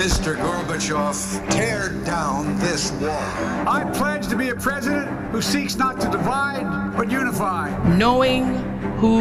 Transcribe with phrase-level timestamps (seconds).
[0.00, 0.34] Mr.
[0.34, 3.10] Gorbachev, tear down this wall.
[3.68, 7.68] I pledge to be a president who seeks not to divide, but unify.
[7.98, 8.46] Knowing
[8.96, 9.20] who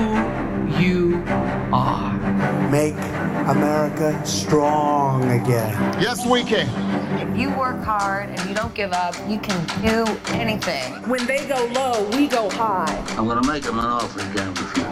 [0.79, 1.21] you
[1.73, 2.13] are.
[2.71, 2.95] Make
[3.49, 5.73] America strong again.
[6.01, 6.69] Yes, we can.
[7.19, 10.93] If you work hard and you don't give up, you can do anything.
[11.09, 13.05] When they go low, we go high.
[13.17, 14.85] I'm going to make them an offer he can't refuse.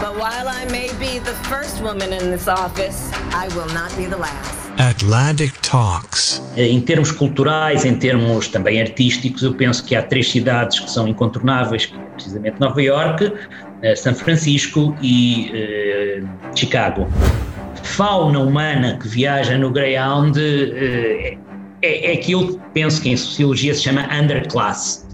[0.00, 4.06] But while I may be the first woman in this office, I will not be
[4.06, 4.61] the last.
[4.78, 6.42] Atlantic Talks.
[6.56, 11.06] Em termos culturais, em termos também artísticos, eu penso que há três cidades que são
[11.06, 13.32] incontornáveis, precisamente Nova York,
[13.96, 15.50] São Francisco e
[16.22, 17.08] uh, Chicago.
[17.82, 21.38] Fauna humana que viaja no Greyhound uh,
[21.82, 22.32] é, é que
[22.72, 25.06] penso que em sociologia se chama underclass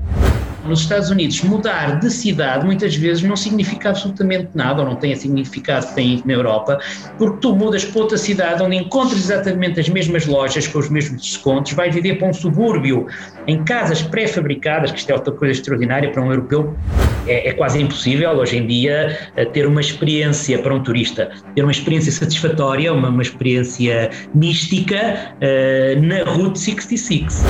[0.68, 5.12] nos Estados Unidos, mudar de cidade muitas vezes não significa absolutamente nada, ou não tem
[5.12, 6.78] a significado que tem na Europa,
[7.16, 11.20] porque tu mudas para outra cidade onde encontras exatamente as mesmas lojas com os mesmos
[11.22, 13.06] descontos, vais viver para um subúrbio
[13.46, 16.76] em casas pré-fabricadas, que isto é outra coisa extraordinária para um europeu,
[17.26, 21.62] é, é, quase impossível hoje em dia eh, ter uma experiência para um turista, ter
[21.62, 27.44] uma experiência satisfatória, uma, uma experiência mística uh, na Route 66.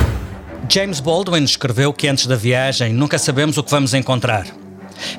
[0.71, 4.45] James Baldwin escreveu que antes da viagem nunca sabemos o que vamos encontrar.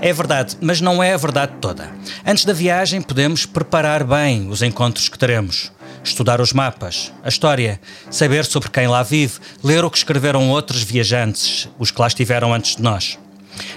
[0.01, 1.91] É verdade, mas não é a verdade toda.
[2.25, 5.73] Antes da viagem podemos preparar bem os encontros que teremos.
[6.05, 7.81] Estudar os mapas, a história,
[8.13, 12.55] saber sobre quem lá vive, ler o que escreveram outros viajantes, os que lá estiveram
[12.55, 13.19] antes de nós.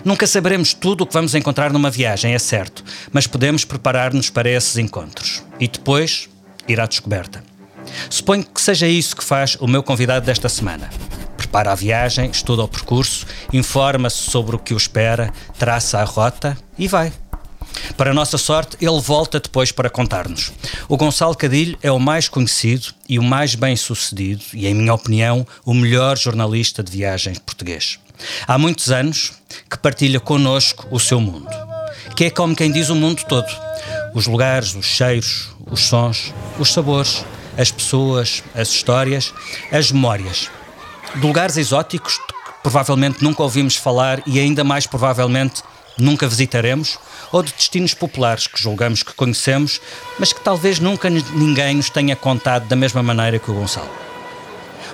[0.06, 4.48] Nunca saberemos tudo o que vamos encontrar numa viagem, é certo, mas podemos preparar-nos para
[4.48, 5.42] esses encontros.
[5.60, 6.30] E depois,
[6.68, 7.44] ir à descoberta.
[8.12, 10.92] Suponho que seja isso que faz o meu convidado desta semana
[11.44, 16.58] prepara a viagem, estuda o percurso, informa-se sobre o que o espera, traça a rota
[16.78, 17.12] e vai.
[17.98, 20.54] Para a nossa sorte, ele volta depois para contar-nos.
[20.88, 25.46] O Gonçalo Cadilho é o mais conhecido e o mais bem-sucedido e, em minha opinião,
[25.66, 28.00] o melhor jornalista de viagens português.
[28.48, 29.34] Há muitos anos
[29.70, 31.50] que partilha connosco o seu mundo,
[32.16, 33.52] que é como quem diz o mundo todo.
[34.14, 37.26] Os lugares, os cheiros, os sons, os sabores,
[37.58, 39.34] as pessoas, as histórias,
[39.72, 40.50] as memórias
[41.16, 45.62] de lugares exóticos que provavelmente nunca ouvimos falar e ainda mais provavelmente
[45.98, 46.98] nunca visitaremos,
[47.32, 49.80] ou de destinos populares que julgamos que conhecemos,
[50.18, 54.13] mas que talvez nunca ninguém nos tenha contado da mesma maneira que o Gonçalo.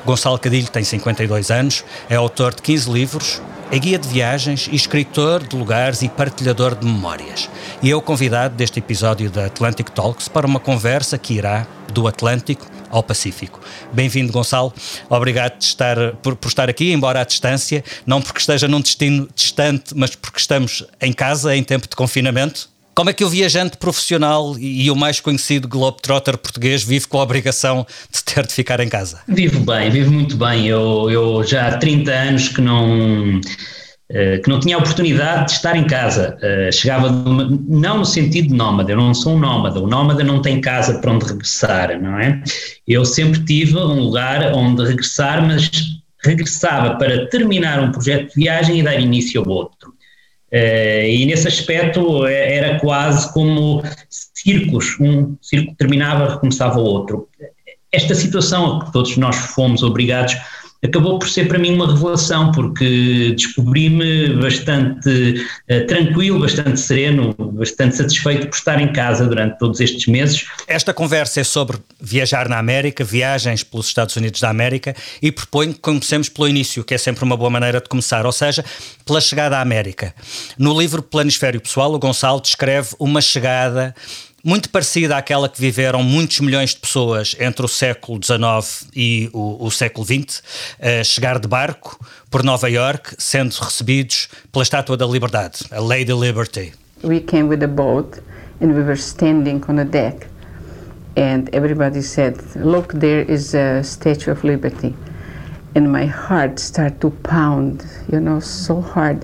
[0.06, 5.46] Gonçalo Cadilho tem 52 anos, é autor de 15 livros, é guia de viagens escritor
[5.46, 7.50] de lugares e partilhador de memórias.
[7.82, 12.08] E é o convidado deste episódio da Atlantic Talks para uma conversa que irá do
[12.08, 13.60] Atlântico ao Pacífico.
[13.94, 14.74] Bem-vindo, Gonçalo.
[15.10, 19.94] Obrigado estar, por, por, estar aqui, embora à distância, não porque esteja num destino distante,
[19.96, 22.70] mas porque estamos em casa, em tempo de confinamento.
[22.96, 27.24] Como é que o viajante profissional e o mais conhecido Globetrotter português vive com a
[27.24, 29.22] obrigação de ter de ficar em casa?
[29.28, 30.68] Vivo bem, vivo muito bem.
[30.68, 33.40] Eu, eu já há 30 anos que não
[34.12, 36.36] eh, que não tinha a oportunidade de estar em casa.
[36.42, 40.24] Uh, chegava, numa, não no sentido de nómada, eu não sou um nómada, o nómada
[40.24, 42.42] não tem casa para onde regressar, não é?
[42.88, 45.70] Eu sempre tive um lugar onde regressar, mas
[46.24, 49.89] regressava para terminar um projeto de viagem e dar início ao outro.
[50.52, 57.28] Uh, e nesse aspecto era quase como círculos, um círculo terminava, recomeçava o outro.
[57.92, 60.36] Esta situação a que todos nós fomos obrigados
[60.84, 67.98] acabou por ser para mim uma revelação, porque descobri-me bastante uh, tranquilo, bastante sereno, bastante
[67.98, 70.46] satisfeito por estar em casa durante todos estes meses.
[70.68, 75.74] Esta conversa é sobre viajar na América, viagens pelos Estados Unidos da América, e proponho
[75.74, 78.64] que comecemos pelo início, que é sempre uma boa maneira de começar, ou seja,
[79.06, 80.14] pela chegada à América.
[80.58, 83.94] No livro Planisfério Pessoal, o Gonçalo descreve uma chegada
[84.44, 89.66] muito parecida àquela que viveram muitos milhões de pessoas entre o século XIX e o,
[89.66, 90.42] o século XX,
[90.80, 96.14] a chegar de barco por Nova York, sendo recebidos pela Estátua da Liberdade, a Lady
[96.14, 96.74] Liberty.
[97.04, 98.22] We came with a boat
[98.62, 100.28] and we were standing on a deck
[101.16, 104.96] and everybody said, "Look, there is a Statue of Liberty."
[105.76, 109.24] And my heart started to pound, you know, so hard.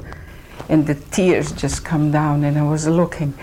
[0.70, 3.34] And the tears just come down and I was looking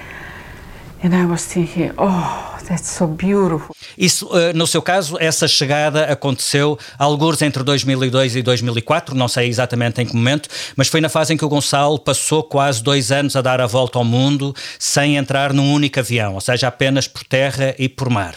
[1.04, 3.74] And I was thinking, oh, that's so beautiful.
[3.98, 9.48] Isso, eh, no seu caso, essa chegada aconteceu alguns entre 2002 e 2004, não sei
[9.48, 13.10] exatamente em que momento, mas foi na fase em que o Gonçalo passou quase dois
[13.10, 17.08] anos a dar a volta ao mundo sem entrar num único avião, ou seja, apenas
[17.08, 18.36] por terra e por mar.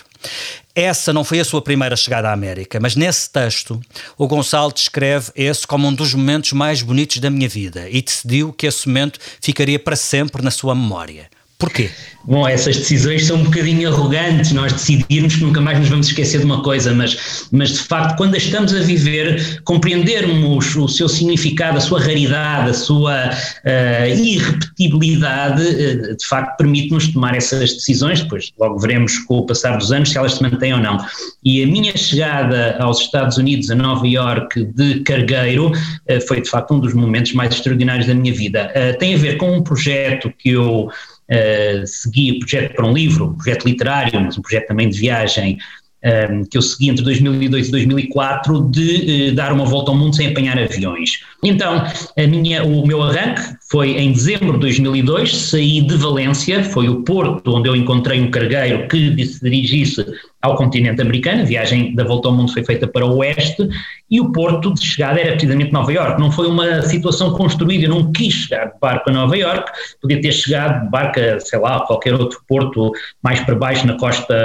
[0.74, 3.80] Essa não foi a sua primeira chegada à América, mas nesse texto
[4.18, 8.52] o Gonçalo descreve esse como um dos momentos mais bonitos da minha vida e decidiu
[8.52, 11.30] que esse momento ficaria para sempre na sua memória.
[11.58, 11.90] Porquê?
[12.28, 16.40] Bom, essas decisões são um bocadinho arrogantes, nós decidirmos que nunca mais nos vamos esquecer
[16.40, 21.08] de uma coisa, mas, mas de facto, quando a estamos a viver, compreendermos o seu
[21.08, 28.24] significado, a sua raridade, a sua uh, irrepetibilidade, uh, de facto, permite-nos tomar essas decisões.
[28.24, 30.98] Depois, logo veremos com o passar dos anos se elas se mantêm ou não.
[31.44, 36.50] E a minha chegada aos Estados Unidos, a Nova Iorque, de cargueiro, uh, foi de
[36.50, 38.74] facto um dos momentos mais extraordinários da minha vida.
[39.00, 40.90] tem a ver com um projeto que eu
[41.32, 45.00] uh, segui o projeto para um livro, um projeto literário, mas um projeto também de
[45.00, 45.58] viagem,
[46.04, 49.98] um, eh, que eu segui entre 2002 e 2004, de uh, dar uma volta ao
[49.98, 51.22] mundo sem apanhar aviões.
[51.46, 51.84] Então,
[52.18, 57.56] minha, o meu arranque foi em dezembro de 2002, saí de Valência, foi o porto
[57.56, 60.04] onde eu encontrei um cargueiro que se dirigisse
[60.42, 63.68] ao continente americano, a viagem da volta ao mundo foi feita para o oeste,
[64.10, 66.20] e o porto de chegada era precisamente Nova Iorque.
[66.20, 69.72] Não foi uma situação construída, eu não quis chegar de barco a Nova Iorque,
[70.02, 72.92] podia ter chegado de barco a, sei lá, qualquer outro porto
[73.24, 74.36] mais para baixo na costa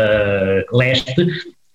[0.73, 1.27] leste,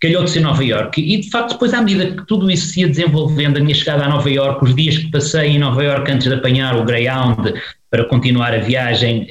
[0.06, 1.02] calhou de Nova Iorque.
[1.02, 4.06] E de facto, depois, à medida que tudo isso se ia desenvolvendo, a minha chegada
[4.06, 7.54] a Nova Iorque, os dias que passei em Nova Iorque antes de apanhar o Greyhound
[7.90, 9.28] para continuar a viagem,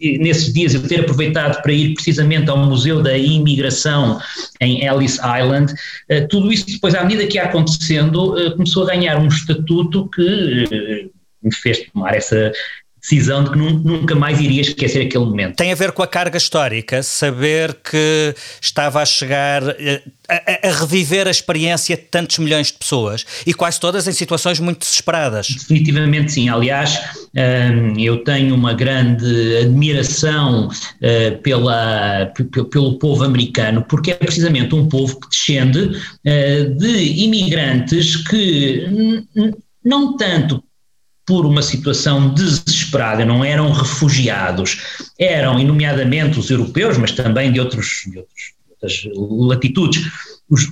[0.00, 4.20] nesses dias eu ter aproveitado para ir precisamente ao Museu da Imigração
[4.60, 5.72] em Ellis Island,
[6.08, 10.08] eh, tudo isso depois, à medida que ia acontecendo, eh, começou a ganhar um estatuto
[10.08, 11.06] que eh,
[11.42, 12.52] me fez tomar essa,
[13.00, 15.56] decisão de que nunca mais iria esquecer aquele momento.
[15.56, 20.72] Tem a ver com a carga histórica, saber que estava a chegar eh, a, a,
[20.80, 25.48] reviver a experiência de tantos milhões de pessoas e quase todas em situações muito desesperadas.
[25.48, 26.48] Definitivamente sim.
[26.48, 26.98] Aliás,
[27.34, 30.68] hum, eu tenho uma grande admiração
[31.00, 32.32] eh, pela,
[32.70, 35.90] pelo povo americano, porque é precisamente um povo que descende
[36.24, 38.86] eh, de imigrantes que
[39.84, 40.62] não tanto
[41.30, 44.80] por uma situação desesperada, não eram refugiados,
[45.16, 50.10] eram, nomeadamente, os europeus, mas também de, outros, de outras latitudes.
[50.50, 50.68] Os,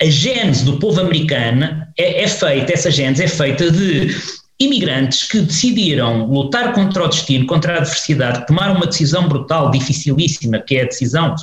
[0.00, 4.16] a gênese do povo americano é, é feita, essa gênese é feita de
[4.58, 10.58] imigrantes que decidiram lutar contra o destino, contra a adversidade, tomaram uma decisão brutal, dificilíssima,
[10.58, 11.34] que é a decisão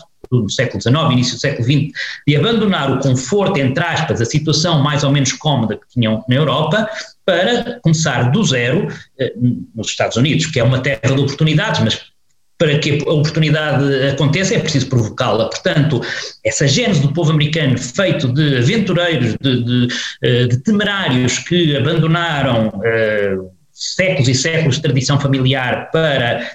[0.42, 1.92] no século XIX, início do século XX,
[2.28, 6.36] de abandonar o conforto, entre aspas, a situação mais ou menos cómoda que tinham na
[6.36, 6.88] Europa,
[7.26, 8.88] para começar do zero
[9.20, 9.34] eh,
[9.74, 12.14] nos Estados Unidos, que é uma terra de oportunidades, mas
[12.58, 15.50] para que a oportunidade aconteça é preciso provocá-la.
[15.50, 16.02] Portanto,
[16.46, 19.88] essa gênese do povo americano, feito de aventureiros, de, de,
[20.22, 26.48] eh, de temerários que abandonaram uh, séculos e séculos de tradição familiar para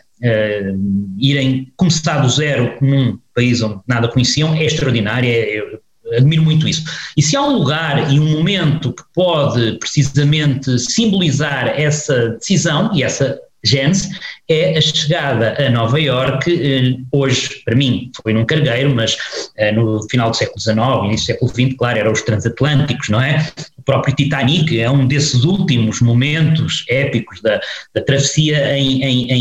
[1.19, 5.31] irem começar do zero num país onde nada conheciam, é extraordinária.
[5.31, 5.79] É,
[6.17, 6.85] admiro muito isso.
[7.17, 13.03] E se há um lugar e um momento que pode precisamente simbolizar essa decisão e
[13.03, 14.09] essa gênese,
[14.49, 19.17] é a chegada a Nova Iorque, eh, hoje, para mim, foi num cargueiro, mas
[19.57, 23.21] eh, no final do século XIX, início do século XX, claro, eram os transatlânticos, não
[23.21, 23.47] é?
[23.89, 27.59] Próprio Titanic é um desses últimos momentos épicos da,
[27.95, 29.33] da travessia em, em,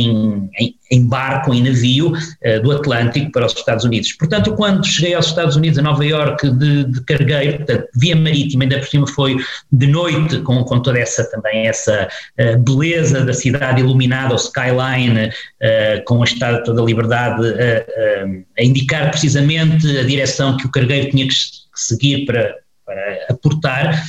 [0.58, 4.14] em, em, barco, em navio, uh, do Atlântico para os Estados Unidos.
[4.14, 8.64] Portanto, quando cheguei aos Estados Unidos, a Nova Iorque, de, de cargueiro, portanto, via marítima,
[8.64, 9.36] ainda por cima foi
[9.70, 12.08] de noite, com, com toda essa também essa
[12.40, 17.44] uh, beleza da cidade iluminada, o skyline, uh, com a Estado toda a liberdade
[18.58, 21.34] a indicar precisamente a direção que o cargueiro tinha que
[21.76, 22.56] seguir para,
[22.86, 24.04] para aportar,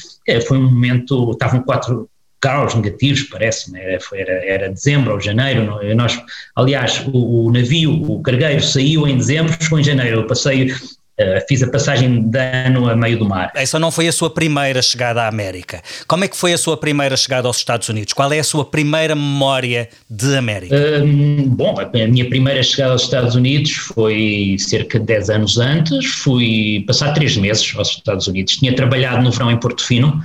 [0.47, 2.09] foi um momento, estavam quatro
[2.41, 6.23] graus negativos, parece-me, era, era, era dezembro ou janeiro, nós,
[6.55, 10.73] aliás, o, o, navio, o cargueiro saiu em dezembro, chegou em janeiro, eu passei
[11.21, 13.51] Uh, fiz a passagem de ano a meio do mar.
[13.57, 15.83] Essa não foi a sua primeira chegada à América.
[16.07, 18.13] Como é que foi a sua primeira chegada aos Estados Unidos?
[18.13, 20.77] Qual é a sua primeira memória de América?
[20.77, 26.07] Uh, bom, a minha primeira chegada aos Estados Unidos foi cerca de 10 anos antes.
[26.07, 28.57] Fui passar três meses aos Estados Unidos.
[28.57, 30.21] Tinha trabalhado no verão em Porto Fino.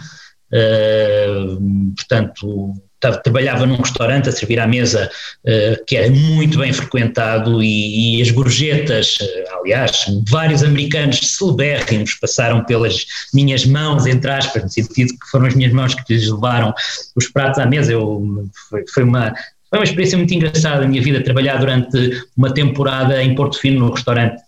[0.53, 2.75] Uh, portanto,
[3.11, 5.09] trabalhava num restaurante a servir à mesa
[5.45, 12.15] uh, que era muito bem frequentado e, e as gorjetas, uh, aliás, vários americanos celebérrimos
[12.15, 16.29] passaram pelas minhas mãos, entre aspas, no sentido que foram as minhas mãos que lhes
[16.29, 16.73] levaram
[17.15, 17.91] os pratos à mesa.
[17.91, 19.33] Eu, foi, foi uma,
[19.69, 23.85] foi uma experiência muito engraçada na minha vida, trabalhar durante uma temporada em Porto Fino
[23.85, 24.41] no restaurante.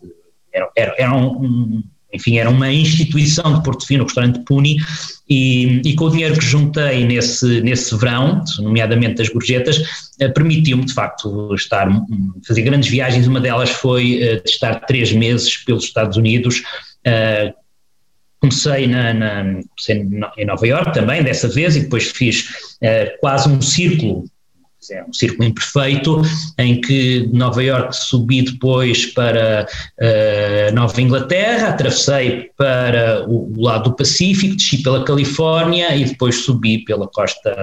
[0.53, 1.83] Era, era, era um
[2.15, 4.77] enfim, era uma instituição de Porto Fino, o restaurante Puni,
[5.27, 9.81] e, e, com o dinheiro que juntei nesse, nesse verão, nomeadamente das gorjetas,
[10.19, 11.87] eh, permitiu-me de facto estar,
[12.47, 13.25] fazer grandes viagens.
[13.25, 16.61] Uma delas foi eh, de estar três meses pelos Estados Unidos.
[17.03, 17.51] Eh,
[18.39, 20.07] comecei, na, na, comecei
[20.37, 22.47] em Nova Iorque também, dessa vez, e depois fiz
[23.19, 24.25] quase um círculo
[24.91, 26.21] é um círculo imperfeito,
[26.57, 29.67] em que de Nova York subi depois para
[29.99, 36.43] uh, Nova Inglaterra, atravessei para o, o, lado do Pacífico, desci pela Califórnia e depois
[36.43, 37.55] subi pela costa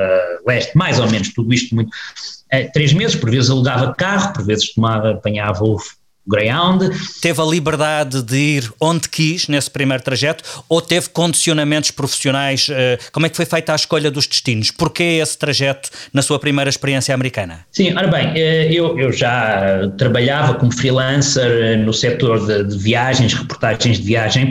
[0.46, 1.88] leste, mais ou menos tudo isto muito.
[1.88, 5.78] Uh, três meses, por vezes alugava carro, por vezes tomava, apanhava o
[6.26, 6.88] Greyhound.
[7.20, 12.68] Teve a liberdade de ir onde quis nesse primeiro trajeto ou teve condicionamentos profissionais?
[12.70, 14.70] Eh, como é que foi feita a escolha dos destinos?
[14.70, 17.66] Porquê esse trajeto na sua primeira experiência americana?
[17.72, 22.78] Sim, ora bem, eh, eu, eu já trabalhava como freelancer eh, no setor de, de
[22.78, 24.50] viagens, reportagens de viagem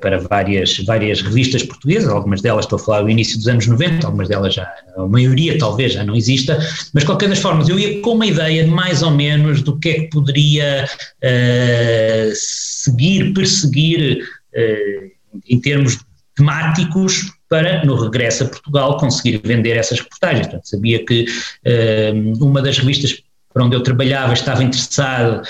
[0.00, 4.06] para várias, várias revistas portuguesas, algumas delas estou a falar do início dos anos 90,
[4.06, 6.58] algumas delas já, a maioria talvez já não exista,
[6.92, 9.78] mas de qualquer das formas eu ia com uma ideia de mais ou menos do
[9.78, 10.88] que é que poderia
[11.22, 14.22] uh, seguir, perseguir
[14.54, 15.98] uh, em termos
[16.34, 20.46] temáticos para, no regresso a Portugal, conseguir vender essas reportagens.
[20.46, 23.22] Portanto, sabia que uh, uma das revistas
[23.52, 25.42] para onde eu trabalhava estava interessado,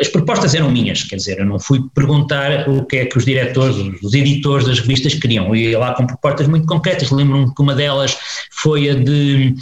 [0.00, 3.24] as propostas eram minhas, quer dizer, eu não fui perguntar o que é que os
[3.24, 7.62] diretores, os editores das revistas queriam, eu ia lá com propostas muito concretas, lembro-me que
[7.62, 8.16] uma delas
[8.50, 9.54] foi a de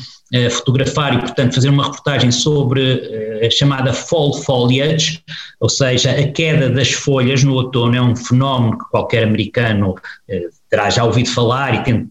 [0.51, 5.23] fotografar e, portanto, fazer uma reportagem sobre a chamada fall foliage,
[5.59, 9.95] ou seja, a queda das folhas no outono é um fenómeno que qualquer americano
[10.29, 12.07] eh, terá já ouvido falar e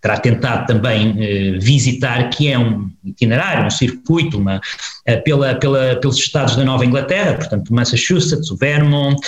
[0.00, 4.60] terá tentado também eh, visitar, que é um itinerário, um circuito uma,
[5.04, 9.20] eh, pela, pela, pelos estados da Nova Inglaterra, portanto, Massachusetts, Vermont,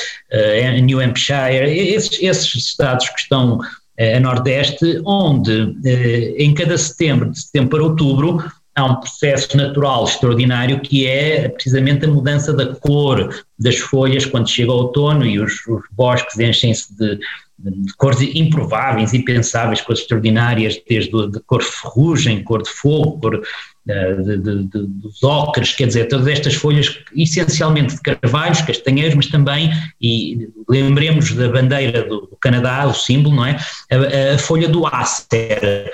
[0.82, 3.58] New Hampshire, esses, esses estados que estão
[4.00, 8.42] a Nordeste, onde eh, em cada setembro, de setembro para outubro,
[8.74, 14.48] há um processo natural extraordinário que é precisamente a mudança da cor das folhas quando
[14.48, 17.18] chega o outono e os, os bosques enchem-se de,
[17.58, 23.42] de, cores improváveis, impensáveis, cores extraordinárias, desde de cor ferrugem, cor de fogo, cor
[23.84, 29.26] de, de, de, dos ocres, quer dizer, todas estas folhas essencialmente de carvalhos, castanheiros, mas
[29.26, 29.70] também,
[30.00, 33.58] e lembremos da bandeira do, do Canadá, o símbolo, não é?
[33.90, 35.90] A, a folha do ácer,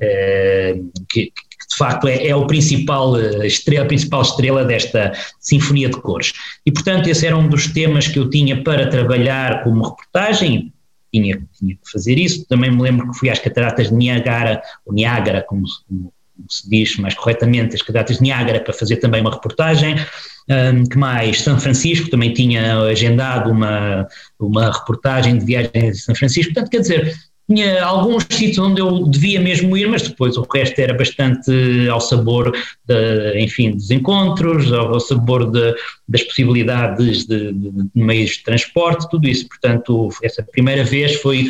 [0.00, 0.76] é,
[1.08, 1.32] que,
[1.68, 6.32] de facto é, é, o principal estrela, a principal estrela desta sinfonia de cores.
[6.66, 10.72] E portanto esse era um dos temas que eu tinha para trabalhar como reportagem,
[11.12, 12.44] tinha, tinha que fazer isso.
[12.46, 16.12] Também me lembro que fui às cataratas de Niagara, ou Niagara, como, como
[16.48, 19.96] se diz mais corretamente, as cataratas de Niágara para fazer também uma reportagem.
[20.48, 21.40] Um, que mais?
[21.40, 24.06] São Francisco, também tinha agendado uma,
[24.38, 26.52] uma reportagem de viagem de São Francisco.
[26.52, 27.14] Portanto, quer dizer,
[27.48, 31.50] tinha alguns sítios onde eu devia mesmo ir, mas depois o resto era bastante
[31.90, 32.52] ao sabor,
[32.86, 35.74] de, enfim, dos encontros, ao, sabor de,
[36.08, 39.46] das possibilidades de, de, de meios de transporte, tudo isso.
[39.46, 41.48] Portanto, essa primeira vez foi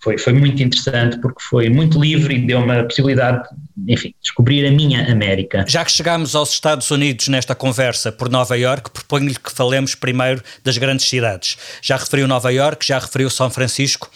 [0.00, 3.48] foi, foi muito interessante porque foi muito livre e deu-me a possibilidade,
[3.86, 5.64] enfim, descobrir a minha América.
[5.66, 10.42] Já que chegamos aos Estados Unidos nesta conversa por Nova York, proponho-lhe que falemos primeiro
[10.62, 11.56] das grandes cidades.
[11.82, 14.10] Já referiu Nova York, já referiu São Francisco.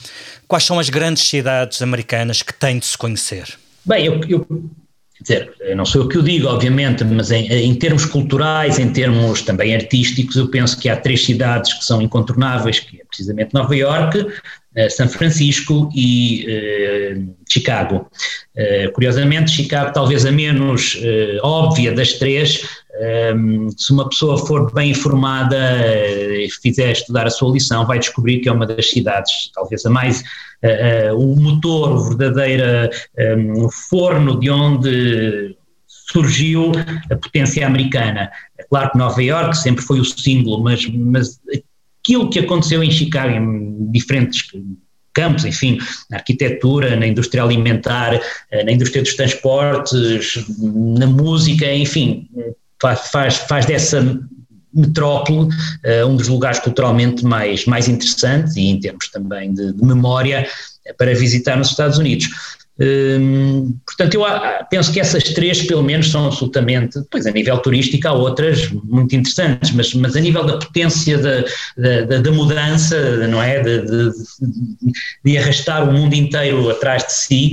[0.46, 3.58] Quais são as grandes cidades americanas que têm de se conhecer?
[3.84, 4.70] Bem, eu, eu
[5.22, 9.42] dizer, não sou eu que o digo, obviamente, mas em, em, termos culturais, em termos
[9.42, 13.74] também artísticos, eu penso que há três cidades que são incontornáveis, que é precisamente Nova
[13.74, 14.26] Iorque,
[14.74, 17.16] eh, São Francisco e eh,
[17.48, 18.10] Chicago.
[18.56, 20.98] Eh, curiosamente, Chicago talvez a menos
[21.42, 22.66] óbvia das três,
[23.76, 25.56] se uma pessoa for bem informada
[26.36, 29.90] e fizer estudar a sua lição, vai descobrir que é uma das cidades, talvez a
[29.90, 30.22] mais,
[31.16, 32.90] o motor, o verdadeiro
[33.36, 35.56] um, forno de onde
[35.86, 36.72] surgiu
[37.10, 38.30] a potência americana.
[38.58, 41.40] É claro que Nova Iorque sempre foi o símbolo, mas, mas
[42.02, 44.48] aquilo que aconteceu em Chicago, em diferentes
[45.14, 45.78] campos, enfim,
[46.10, 48.20] na arquitetura, na indústria alimentar,
[48.50, 50.44] eh, na indústria dos transportes,
[50.98, 52.28] na música, enfim,
[52.82, 54.20] faz, faz, faz dessa
[54.74, 59.84] metrópole uh, um dos lugares culturalmente mais, mais interessantes e em termos também de, de
[59.84, 60.46] memória
[60.98, 62.28] para visitar nos Estados Unidos.
[62.80, 64.24] Hum, portanto, eu
[64.70, 69.14] penso que essas três, pelo menos, são absolutamente, pois a nível turístico há outras muito
[69.14, 71.44] interessantes, mas, mas a nível da potência da,
[72.06, 73.62] da, da mudança, não é?
[73.62, 74.10] De, de,
[75.24, 77.52] de, arrastar o mundo inteiro atrás de si,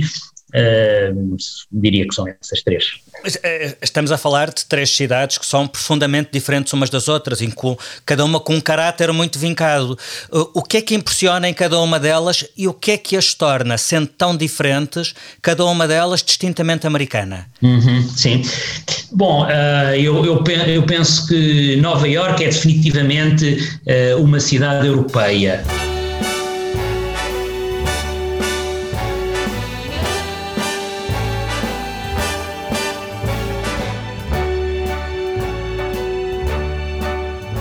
[0.54, 1.36] uh,
[1.70, 3.00] diria que são essas três.
[3.42, 7.76] Eh, estamos a falar de três cidades que são profundamente diferentes umas das outras, com,
[8.06, 9.98] cada uma com um caráter muito vincado.
[10.32, 13.16] Eh, o que é que impressiona em cada uma delas e o que é que
[13.16, 17.46] as torna, sendo tão diferentes, cada uma delas distintamente americana?
[17.62, 18.42] Uhum, sim.
[19.12, 23.80] Bom, uh, eu, eu, eu, penso que Nova York é definitivamente
[24.14, 25.64] uh, uma cidade europeia.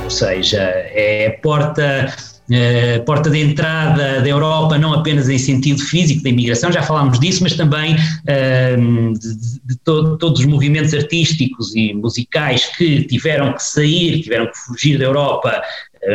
[0.10, 2.14] Seja, é porta
[2.50, 7.20] uh, porta de entrada da Europa, não apenas em sentido físico da imigração, já falámos
[7.20, 13.54] disso, mas também uh, de, de todo, todos os movimentos artísticos e musicais que tiveram
[13.54, 15.62] que sair, tiveram que fugir da Europa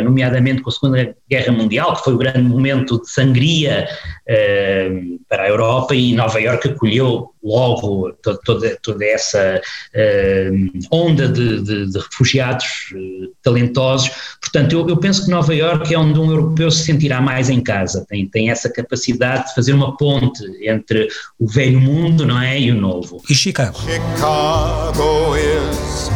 [0.03, 3.87] nomeadamente com a Segunda Guerra Mundial, que foi o grande momento de sangria
[4.27, 4.91] eh,
[5.29, 9.61] para a Europa e Nova Iorque acolheu logo toda, toda, toda essa
[9.93, 10.51] eh,
[10.91, 12.65] onda de, de, de refugiados
[12.95, 14.09] eh, talentosos.
[14.41, 17.61] Portanto, eu, eu, penso que Nova Iorque é onde um europeu se sentirá mais em
[17.61, 21.07] casa, tem, tem essa capacidade de fazer uma ponte entre
[21.39, 23.21] o velho mundo não é, e o novo.
[23.29, 23.77] E Chicago?
[23.79, 26.09] Chicago is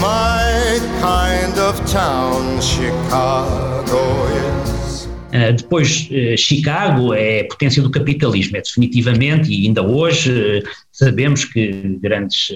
[0.00, 1.35] my kind
[1.96, 5.06] town, Chicago is.
[5.32, 10.68] Uh, depois, uh, Chicago é a potência do capitalismo, é definitivamente, e ainda hoje uh,
[10.92, 12.52] sabemos que grandes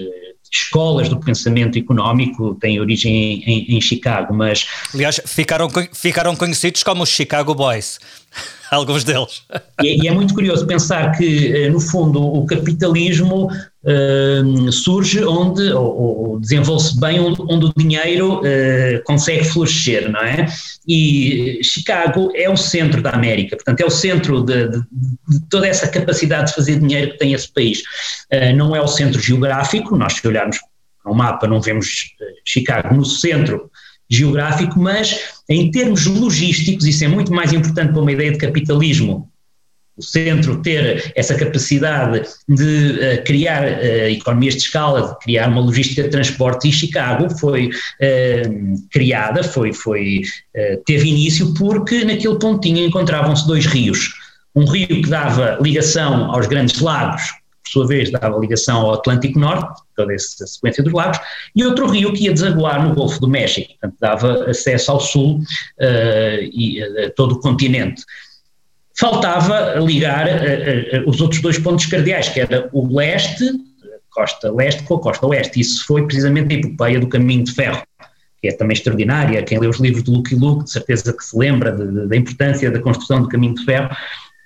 [0.51, 4.67] escolas do pensamento económico têm origem em, em, Chicago, mas...
[4.93, 7.99] Aliás, ficaram, ficaram conhecidos como os Chicago Boys.
[8.75, 9.43] alguns deles.
[9.83, 15.71] E, e, é muito curioso pensar que, eh, no fundo, o capitalismo uh, surge onde,
[15.73, 20.45] ou, ou desenvolve-se bem onde, onde, o dinheiro uh, consegue florescer, não é?
[20.87, 25.67] E Chicago é o centro da América, portanto, é o centro de, de, de toda
[25.67, 27.79] essa capacidade de fazer dinheiro que tem esse país.
[28.31, 30.57] Uh, não é o centro geográfico, nós se olharmos
[31.03, 32.13] para o mapa não vemos
[32.45, 33.69] Chicago no centro
[34.11, 39.29] geográfico, mas em termos logísticos, isso é muito mais importante para uma ideia de capitalismo.
[39.97, 45.61] O centro ter essa capacidade de uh, criar uh, economias de escala, de criar uma
[45.61, 50.21] logística de transporte, e Chicago foi uh, criada, foi, foi,
[50.85, 54.13] teve início porque naquele pontinho encontravam-se dois rios.
[54.55, 57.21] Um rio que dava ligação aos grandes lagos,
[57.67, 61.19] sua vez dava ligação ao Atlântico Norte, toda essa sequência dos lagos,
[61.55, 65.37] e outro rio que ia desaguar no Golfo do México, portanto dava acesso ao sul
[65.39, 68.03] uh, e a uh, todo o continente.
[68.97, 73.45] Faltava ligar uh, os outros dois pontos cardeais, que era o leste,
[74.09, 75.59] costa leste com a costa oeste.
[75.59, 77.81] Isso foi precisamente a epopeia do caminho de ferro
[78.41, 79.43] que é também extraordinária.
[79.43, 82.17] Quem lê os livros de Luke Luke, de certeza que se lembra de, de, da
[82.17, 83.95] importância da construção do caminho de ferro,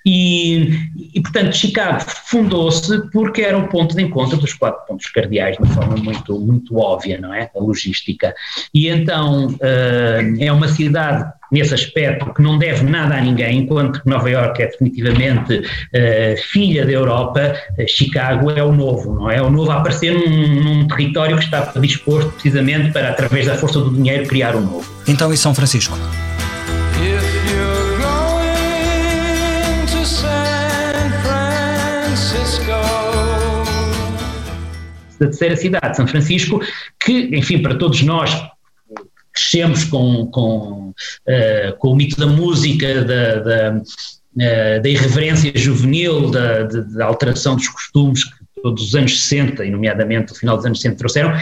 [0.08, 5.56] e, e, portanto, Chicago fundou-se porque era o ponto de encontro dos quatro pontos cardeais,
[5.56, 7.50] de uma forma muito, muito óbvia, não é?
[7.56, 8.32] A logística.
[8.72, 14.00] E então uh, é uma cidade, nesse aspecto, que não deve nada a ninguém, enquanto
[14.06, 19.42] Nova Iorque é definitivamente uh, filha da Europa, uh, Chicago é o novo, não é?
[19.42, 23.80] O novo a aparecer num, num território que está disposto precisamente para, através da força
[23.80, 24.88] do dinheiro, criar o novo.
[25.08, 25.98] Então, e São Francisco?
[35.18, 36.60] Da terceira cidade, São Francisco,
[36.98, 38.30] que, enfim, para todos nós
[39.32, 46.30] crescemos com, com, uh, com o mito da música, da, da, uh, da irreverência juvenil,
[46.30, 50.64] da, da, alteração dos costumes que todos os anos 60, e nomeadamente o final dos
[50.64, 51.32] anos 60 trouxeram,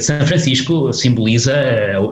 [0.00, 1.54] São Francisco simboliza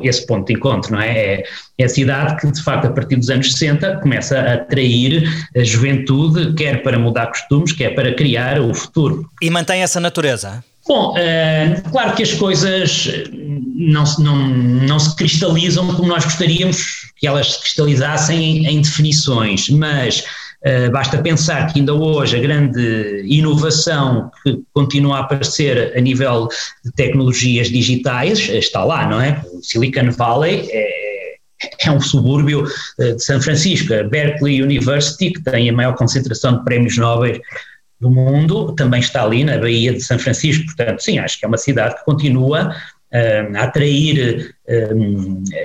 [0.02, 1.18] esse ponto de encontro, não é?
[1.18, 1.44] é?
[1.78, 5.62] É a cidade que, de facto, a partir dos anos 60, começa a atrair a
[5.62, 9.28] juventude, quer para mudar costumes, quer para criar o futuro.
[9.40, 10.64] E mantém essa natureza?
[10.86, 13.08] Bom, uh, claro que as coisas
[13.76, 19.68] não, não, não se cristalizam como nós gostaríamos que elas se cristalizassem em, em definições,
[19.68, 20.24] mas
[20.64, 26.48] Uh, basta pensar que ainda hoje a grande inovação que continua a aparecer a nível
[26.84, 29.40] de tecnologias digitais está lá, não é?
[29.52, 31.36] O Silicon Valley é,
[31.86, 36.58] é um subúrbio uh, de São Francisco, a Berkeley University, que tem a maior concentração
[36.58, 37.38] de prémios nobres
[38.00, 41.48] do mundo, também está ali na Baía de São Francisco, portanto, sim, acho que é
[41.48, 42.74] uma cidade que continua
[43.56, 44.54] a atrair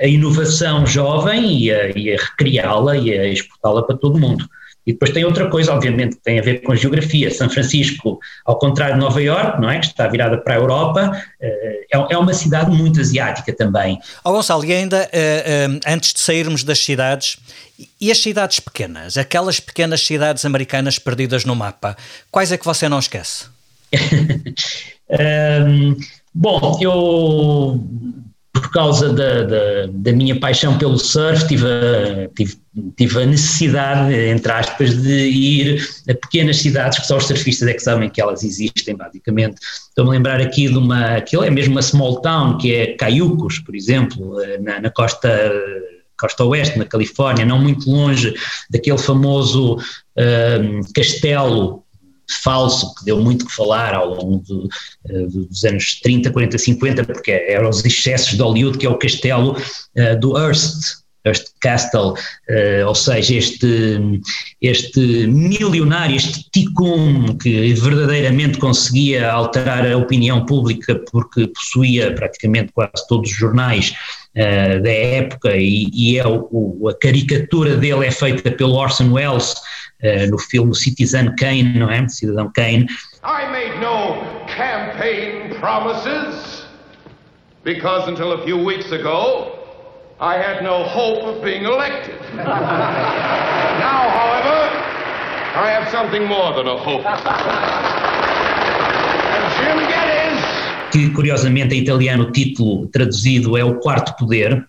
[0.02, 4.48] a inovação jovem e a, a recriá-la e a exportá-la para todo o mundo.
[4.86, 7.30] E depois tem outra coisa, obviamente, que tem a ver com a geografia.
[7.30, 9.78] São Francisco, ao contrário de Nova Iorque, não é?
[9.78, 13.98] que está virada para a Europa, eh, é, é uma cidade muito asiática também.
[14.22, 17.38] Oh, Gonçalo, e ainda uh, uh, antes de sairmos das cidades,
[18.00, 21.96] e as cidades pequenas, aquelas pequenas cidades americanas perdidas no mapa,
[22.30, 23.46] quais é que você não esquece?
[25.66, 25.96] um,
[26.34, 27.80] bom, eu
[28.54, 32.56] por causa da, da, da, minha paixão pelo surf, tive a, tive,
[32.96, 37.74] tive a necessidade, entre aspas, de ir a pequenas cidades que só os surfistas é
[37.74, 39.56] que sabem que elas existem, basicamente.
[39.88, 43.58] Estou-me a lembrar aqui de uma, aquilo é mesmo uma small town, que é Cayucos,
[43.58, 45.52] por exemplo, na, na costa
[46.16, 48.32] costa oeste, na Califórnia, não muito longe
[48.70, 49.76] daquele famoso
[50.16, 51.83] um, castelo
[52.42, 54.68] falso que deu muito que falar ao longo do,
[55.10, 58.98] uh, dos anos 30, 40, 50, porque eram os excessos de Hollywood, que é o
[58.98, 64.20] castelo uh, do Hearst, este Castle, uh, ou seja, este,
[64.60, 73.06] este milionário, este ticum que verdadeiramente conseguia alterar a opinião pública porque possuía praticamente quase
[73.08, 73.94] todos os jornais
[74.34, 79.54] da época e, e é o, o, a caricatura dele é feita pelo Orson Welles
[80.04, 82.06] uh, no filme Citizen Kane, não é?
[82.08, 82.86] Cidadão Kane.
[83.24, 86.64] I made no campaign promises
[87.64, 89.58] because until a few weeks ago
[90.20, 92.20] I had no hope of being elected.
[92.36, 92.44] now,
[94.10, 94.70] however,
[95.56, 97.04] I have something more than a hope.
[99.34, 100.44] and Jim Geddes.
[100.92, 104.64] Que curiosamente em italiano o título traduzido é O Quarto Poder,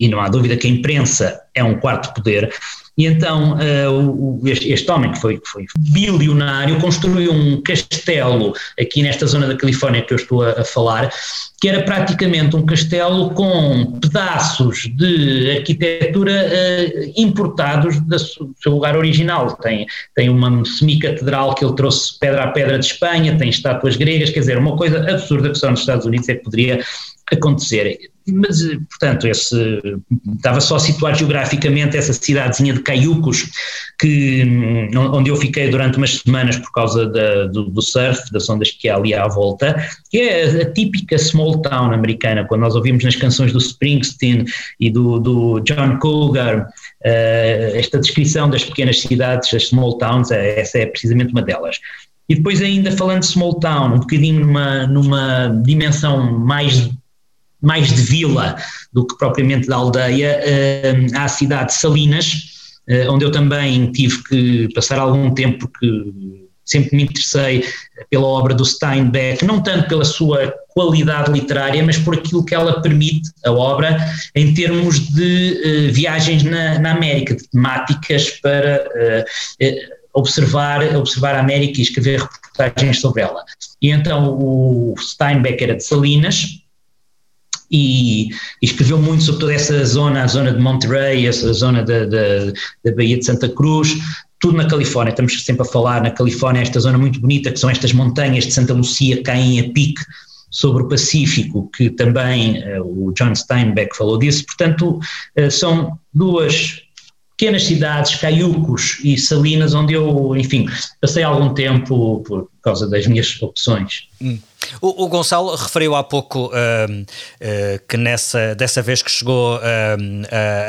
[0.00, 2.52] e não há dúvida que a imprensa é um quarto poder,
[2.98, 9.24] e então uh, este, homem que foi, que foi, bilionário construiu um castelo aqui nesta
[9.24, 11.08] zona da Califórnia que eu estou a, falar,
[11.60, 19.56] que era praticamente um castelo com pedaços de arquitetura uh, importados do seu lugar original.
[19.56, 24.30] Tem, tem uma semicatedral que ele trouxe pedra a pedra de Espanha, tem estátuas gregas,
[24.30, 26.84] quer dizer, uma coisa absurda que só nos Estados Unidos é que poderia
[27.32, 27.98] acontecer.
[28.32, 29.80] Mas, portanto, esse,
[30.36, 33.48] estava só a situar geograficamente essa cidadezinha de Caiucos,
[33.98, 38.48] que, hum, onde eu fiquei durante umas semanas por causa da, do, do, surf, das
[38.48, 42.74] ondas que há ali à volta, que é a típica small town americana, quando nós
[42.74, 44.44] ouvimos nas canções do Springsteen
[44.78, 50.60] e do, do John Cougar, uh, esta descrição das pequenas cidades, as small towns, é,
[50.60, 51.78] essa é precisamente uma delas.
[52.28, 56.90] E depois ainda falando de small town, um bocadinho numa, numa dimensão mais
[57.60, 58.56] mais de vila
[58.92, 60.40] do que propriamente da aldeia,
[61.14, 66.04] há a cidade de Salinas, eh, onde eu também tive que passar algum tempo, porque
[66.64, 67.64] sempre me interessei
[68.10, 72.80] pela obra do Steinbeck, não tanto pela sua qualidade literária, mas por aquilo que ela
[72.80, 73.98] permite, a obra,
[74.34, 81.34] em termos de uh, viagens na, na, América, de temáticas para uh, uh, observar, observar
[81.34, 83.44] a América e escrever reportagens sobre ela.
[83.80, 86.62] E então o Steinbeck era de Salinas,
[87.70, 88.30] e, e,
[88.62, 92.52] escreveu muito sobre toda essa zona, a zona de Monterey, essa zona da, da,
[92.84, 93.96] da Baía de Santa Cruz,
[94.40, 97.68] tudo na Califórnia, estamos sempre a falar na Califórnia, esta zona muito bonita, que são
[97.68, 100.02] estas montanhas de Santa Lucia caem a pique
[100.50, 104.98] sobre o Pacífico, que também uh, o John Steinbeck falou disso, portanto
[105.38, 106.82] uh, são duas
[107.36, 110.66] pequenas cidades, Caiucos e Salinas, onde eu, enfim,
[111.00, 114.08] passei algum tempo por causa das minhas opções.
[114.20, 114.38] Hum.
[114.80, 119.60] O, o, Gonçalo referiu há pouco uh, uh, que nessa, dessa vez que chegou uh,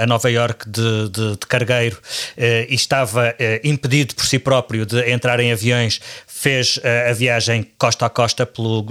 [0.02, 1.98] a Nova York de, de, de cargueiro
[2.38, 8.10] e estava impedido por si próprio de entrar em aviões, fez a viagem costa a
[8.10, 8.86] costa pelo,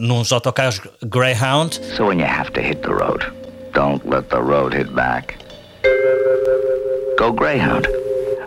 [0.00, 1.80] nos autocarros Greyhound.
[1.96, 3.24] So when you have to hit the road,
[3.72, 5.36] don't let the road hit back.
[7.18, 7.86] Go Greyhound.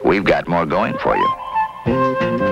[0.03, 2.42] We've got more going for you.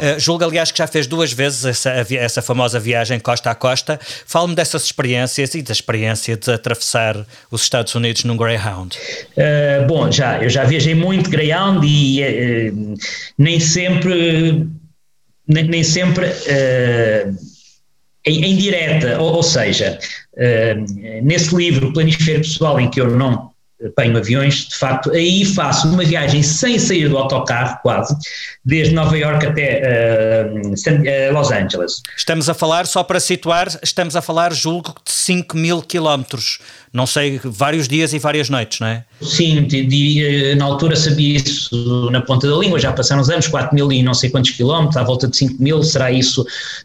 [0.00, 4.00] Uh, julgo, aliás, que já fez duas vezes essa, essa famosa viagem costa a costa.
[4.24, 8.96] Fale-me dessas experiências e da experiência de atravessar os Estados Unidos num Greyhound.
[9.36, 12.94] Uh, bom, já, eu já viajei muito Greyhound e uh,
[13.36, 14.66] nem sempre,
[15.46, 16.26] nem, nem sempre
[18.24, 19.98] em, em, direta, ou, ou seja,
[21.22, 23.49] nesse livro, Planisfério Pessoal, em que eu não
[23.86, 28.14] apanho aviões, de facto, aí faço uma viagem sem sair do autocarro, quase,
[28.64, 32.02] desde Nova York até uh, Los Angeles.
[32.16, 36.58] Estamos a falar, só para situar, estamos a falar, julgo, de 5 mil quilómetros,
[36.92, 39.04] não sei, vários dias e várias noites, não é?
[39.22, 43.74] Sim, diria, na altura sabia isso na ponta da língua, já passaram uns anos, 4
[43.74, 46.42] mil e não sei quantos quilómetros, à volta de 5 mil, será isso?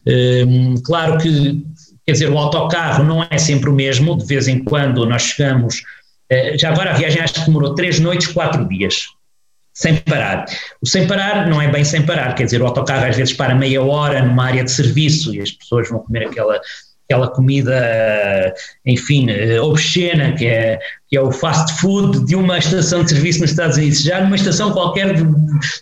[0.08, 1.62] Uh, claro que,
[2.06, 5.82] quer dizer, o autocarro não é sempre o mesmo, de vez em quando nós chegamos
[5.82, 5.95] eh,
[6.58, 9.06] já agora a viagem acho que demorou três noites, quatro dias,
[9.74, 10.46] sem parar.
[10.82, 13.54] O sem parar não é bem sem parar, quer dizer, o autocarro às vezes para
[13.54, 16.60] meia hora numa área de serviço e as pessoas vão comer aquela,
[17.06, 18.54] aquela comida,
[18.86, 23.42] enfim, eh, obscena, que é, que é o fast food de uma estação de serviço
[23.42, 24.02] nos Estados Unidos.
[24.02, 25.24] Já numa estação qualquer de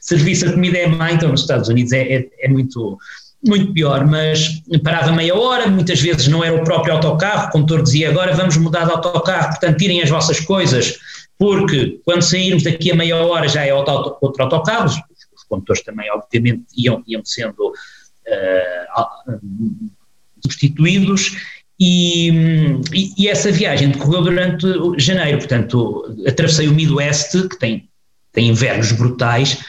[0.01, 2.97] serviço a comida é má, então nos Estados Unidos é, é, é muito
[3.45, 7.83] muito pior, mas parava meia hora, muitas vezes não era o próprio autocarro, o condutor
[7.83, 10.97] dizia agora vamos mudar de autocarro, portanto tirem as vossas coisas,
[11.37, 16.09] porque quando sairmos daqui a meia hora já é outro, outro autocarro, os condutores também
[16.11, 19.39] obviamente iam, iam sendo uh,
[20.41, 21.35] substituídos
[21.79, 22.29] e,
[22.93, 24.65] e, e, essa viagem decorreu durante
[24.97, 27.89] janeiro, portanto atravessei o Midwest, que tem,
[28.31, 29.59] tem invernos brutais,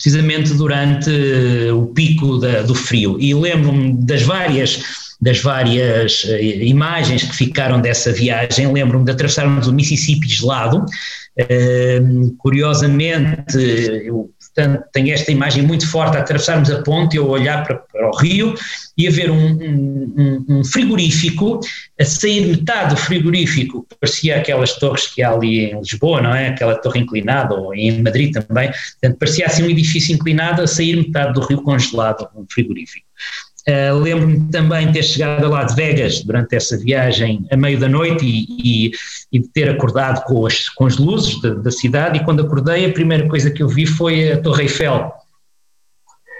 [0.00, 1.10] precisamente durante
[1.72, 3.18] o pico da, do frio.
[3.20, 4.80] E lembro-me das várias
[5.20, 10.86] das várias uh, imagens que ficaram dessa viagem, lembro-me de atravessarmos o Mississippi gelado.
[11.36, 13.58] Uh, curiosamente,
[14.04, 18.08] eu portanto, tenho esta imagem muito forte a atravessarmos a ponte, eu olhar para, para
[18.08, 18.54] o rio
[18.96, 21.60] e a ver um, um, um, frigorífico,
[22.00, 26.48] a sair metade do frigorífico, parecia aquelas torres que há ali em Lisboa, não é?
[26.48, 30.96] Aquela torre inclinada, ou em Madrid também, portanto, parecia assim um edifício inclinado a sair
[30.96, 33.06] metade do rio congelado, um frigorífico.
[33.68, 37.86] Uh, Lembro-me também de ter chegado lá de Vegas durante essa viagem a meio da
[37.86, 38.46] noite e,
[38.88, 38.92] e,
[39.30, 42.18] e de ter acordado com as, com as luzes da, da, cidade.
[42.18, 45.12] E quando acordei a primeira coisa que eu vi foi a Torre Eiffel,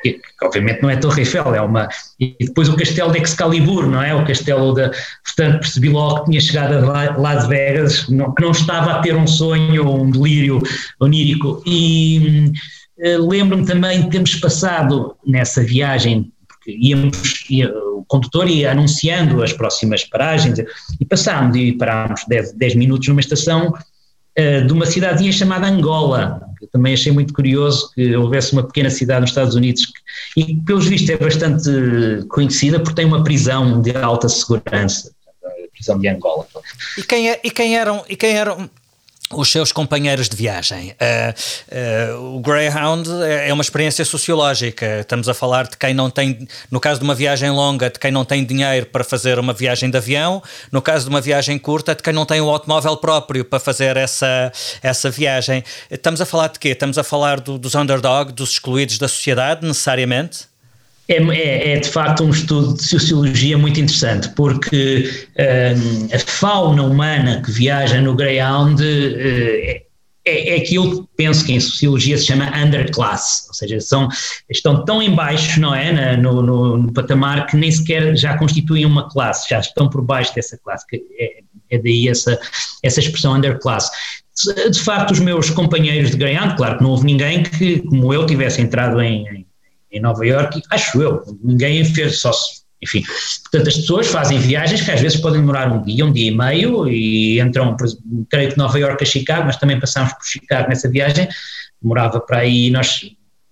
[0.02, 1.90] que, que obviamente não é a Torre Eiffel, é uma...
[2.18, 4.14] E depois o castelo de Excalibur, não é?
[4.14, 4.90] O castelo da...
[5.22, 9.00] Portanto, percebi logo que tinha chegado a lá, de Vegas, não, que não estava a
[9.00, 10.62] ter um sonho ou um delírio
[10.98, 11.62] onírico.
[11.66, 12.52] E...
[12.98, 16.32] Uh, Lembro-me também de termos passado nessa viagem
[16.68, 20.58] íamos, ia, o condutor ia anunciando as próximas paragens
[21.00, 26.48] e passámos e parámos 10, 10 minutos numa estação uh, de uma cidadezinha chamada Angola,
[26.60, 30.56] eu também achei muito curioso que houvesse uma pequena cidade nos Estados Unidos que, e
[30.56, 31.70] pelos vistos é bastante
[32.28, 35.12] conhecida porque tem uma prisão de alta segurança,
[35.44, 36.46] a prisão de Angola.
[36.96, 38.68] E quem, é, e quem eram, e quem eram
[39.30, 40.92] os seus companheiros de viagem.
[40.92, 45.00] Uh, uh, o Greyhound é, é uma experiência sociológica.
[45.00, 48.10] Estamos a falar de quem não tem, no caso de uma viagem longa, de quem
[48.10, 51.94] não tem dinheiro para fazer uma viagem de avião, no caso de uma viagem curta,
[51.94, 55.62] de quem não tem o um automóvel próprio para fazer essa, essa viagem.
[55.90, 56.70] Estamos a falar de quê?
[56.70, 60.48] Estamos a falar do, dos underdog, dos excluídos da sociedade, necessariamente?
[61.10, 66.82] É, é, é, de facto um estudo de sociologia muito interessante, porque um, a fauna
[66.82, 69.88] humana que viaja no Greyhound uh,
[70.28, 74.08] é, é, aquilo que penso que em sociologia se chama underclass, ou seja, são,
[74.50, 78.36] estão tão em baixo, não é, Na, no, no, no, patamar que nem sequer já
[78.36, 81.40] constituem uma classe, já estão por baixo dessa classe, que é,
[81.70, 82.38] é daí essa,
[82.82, 83.90] essa expressão underclass.
[84.70, 88.26] De facto, os meus companheiros de Greyhound, claro que não houve ninguém que, como eu,
[88.26, 89.37] tivesse entrado em,
[89.90, 92.32] em Nova York, acho eu, ninguém fez só
[92.80, 93.02] enfim,
[93.42, 96.34] portanto as pessoas fazem viagens que às vezes podem demorar um dia, um dia e
[96.34, 97.76] meio e entram,
[98.30, 101.28] creio que Nova York a Chicago, mas também passámos por Chicago nessa viagem,
[101.82, 103.00] demorava para aí, nós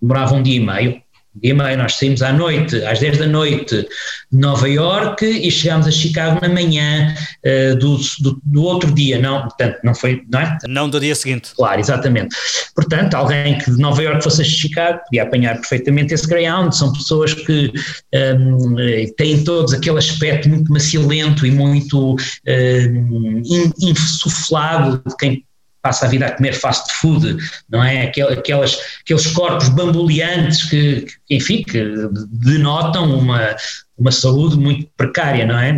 [0.00, 1.02] demorava um dia e meio,
[1.42, 3.82] meio, nós saímos à noite, às 10 da noite
[4.30, 9.18] de Nova York e chegámos a Chicago na manhã uh, do, do, do, outro dia,
[9.18, 10.58] não, portanto, não foi, não é?
[10.68, 11.50] Não do dia seguinte.
[11.56, 12.34] Claro, exatamente.
[12.74, 16.92] Portanto, alguém que de Nova York fosse a Chicago podia apanhar perfeitamente esse Greyhound, são
[16.92, 17.72] pessoas que
[18.14, 23.42] um, ehm, têm todos aquele aspecto muito macilento e muito um, ehm,
[23.80, 25.44] insuflado de quem
[25.86, 27.36] passa a vida a comer fast food,
[27.70, 28.08] não é?
[28.08, 31.80] Aquelas, aqueles corpos bamboleantes que, que, enfim, que
[32.28, 33.54] denotam uma,
[33.96, 35.72] uma saúde muito precária, não é?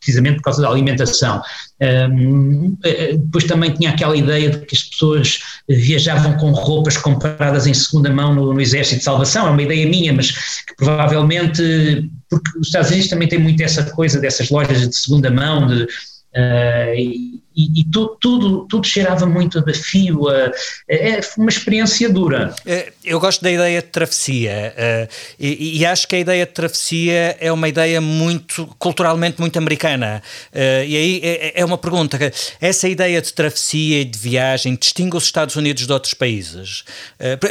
[0.00, 1.40] Precisamente por causa da alimentação.
[1.80, 7.68] Um, eh, depois também tinha aquela ideia de que as pessoas viajavam com roupas compradas
[7.68, 12.10] em segunda mão no, no Exército de Salvação, é uma ideia minha, mas que provavelmente,
[12.28, 15.86] porque os Estados Unidos também têm muito essa coisa dessas lojas de segunda mão, de,
[16.28, 20.52] Uh, e, tudo, tudo, tudo cheirava muito a fio, a,
[20.88, 22.54] é uma experiência dura.
[22.64, 26.52] Eh, eu gosto da ideia de travessia uh, e, e, acho que a ideia de
[26.52, 30.22] travessia é uma ideia muito, culturalmente muito americana.
[30.52, 32.16] Uh, e aí é, é, uma pergunta:
[32.60, 36.84] essa ideia de travessia e de viagem distingue os Estados Unidos de outros países?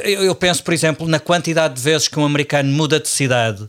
[0.06, 3.68] Eu, eu, penso, por exemplo, na quantidade de vezes que um americano muda de cidade,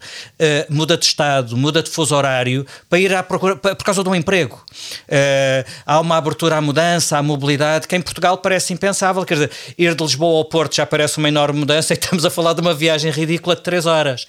[0.68, 4.14] muda de estado, muda de fuso horário para ir à procura, por causa de um
[4.14, 4.64] emprego.
[5.85, 9.24] há uma abertura à mudança, à mobilidade, que em Portugal parece impensável.
[9.24, 12.30] Quer dizer, ir de Lisboa ao Porto já parece uma enorme mudança e estamos a
[12.30, 14.26] falar de uma viagem ridícula de 3 horas.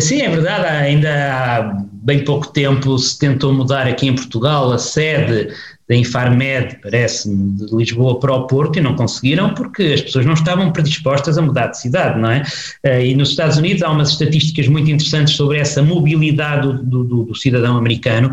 [0.00, 0.66] Sim, é verdade.
[0.66, 5.52] Ainda há bem pouco tempo se tentou mudar aqui em Portugal a sede
[5.88, 10.32] da Infarmed, parece-me, de Lisboa para o Porto e não conseguiram porque as pessoas não
[10.32, 12.42] estavam predispostas a mudar de cidade, não é?
[12.84, 17.24] Eh, e nos Estados Unidos há umas estatísticas muito interessantes sobre essa mobilidade do, do,
[17.24, 18.30] do cidadão americano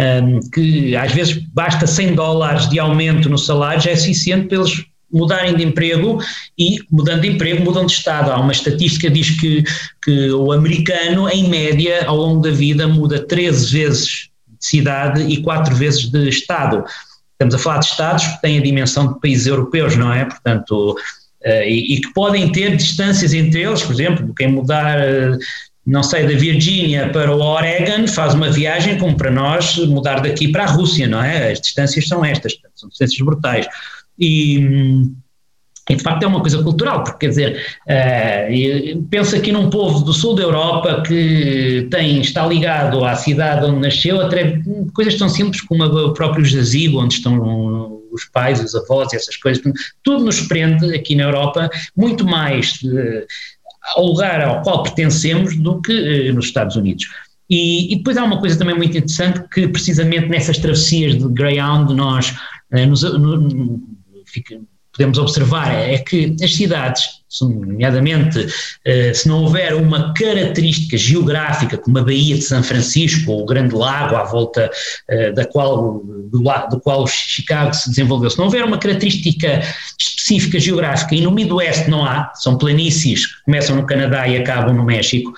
[0.00, 4.58] um, que às vezes basta 100 dólares de aumento no salário, já é suficiente para
[4.58, 6.22] eles mudarem de emprego
[6.58, 8.30] e, mudando de emprego, mudam de Estado.
[8.30, 9.64] Há uma estatística que diz que,
[10.02, 14.06] que o americano, em média, ao longo da vida, muda 13 vezes
[14.48, 16.84] de cidade e 4 vezes de Estado.
[17.32, 20.24] Estamos a falar de Estados que têm a dimensão de países europeus, não é?
[20.24, 25.38] Portanto, uh, e, e, que podem ter distâncias entre eles, por exemplo, quem mudar uh,
[25.90, 30.48] não sei, da Virgínia para o Oregon, faz uma viagem como para nós mudar daqui
[30.48, 31.52] para a Rússia, não é?
[31.52, 33.66] As distâncias são estas, são distâncias brutais.
[34.18, 35.08] E,
[35.88, 40.04] E de facto é uma coisa cultural, porque quer dizer, uh, penso aqui num povo
[40.04, 44.60] do sul da Europa que tem, está ligado à cidade onde nasceu, até
[44.94, 49.62] coisas tão simples como o próprio jazigo, onde estão os pais, os avós, essas coisas,
[50.04, 53.26] tudo nos prende aqui na Europa muito mais uh,
[53.96, 55.92] ao lugar ao qual pertencemos do que
[56.30, 57.06] uh, nos Estados Unidos.
[57.48, 61.92] E, e, depois há uma coisa também muito interessante que precisamente nessas travessias de Greyhound
[61.94, 62.36] nós
[62.86, 63.82] nos, no,
[64.24, 64.60] fica,
[64.92, 67.04] podemos observar é que as cidades,
[67.40, 68.46] nomeadamente,
[68.84, 73.46] eh, se não houver uma característica geográfica, como a Baía de São Francisco, ou o
[73.46, 74.70] Grande Lago à volta
[75.08, 79.62] eh, da qual, do, do qual Chicago se desenvolveu, se não houver uma característica
[79.98, 84.74] específica geográfica, e no Midwest não há, são planícies que começam no Canadá e acabam
[84.74, 85.32] no México,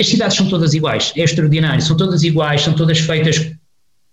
[0.00, 3.50] as cidades são todas iguais, é extraordinário, são todas iguais, são todas feitas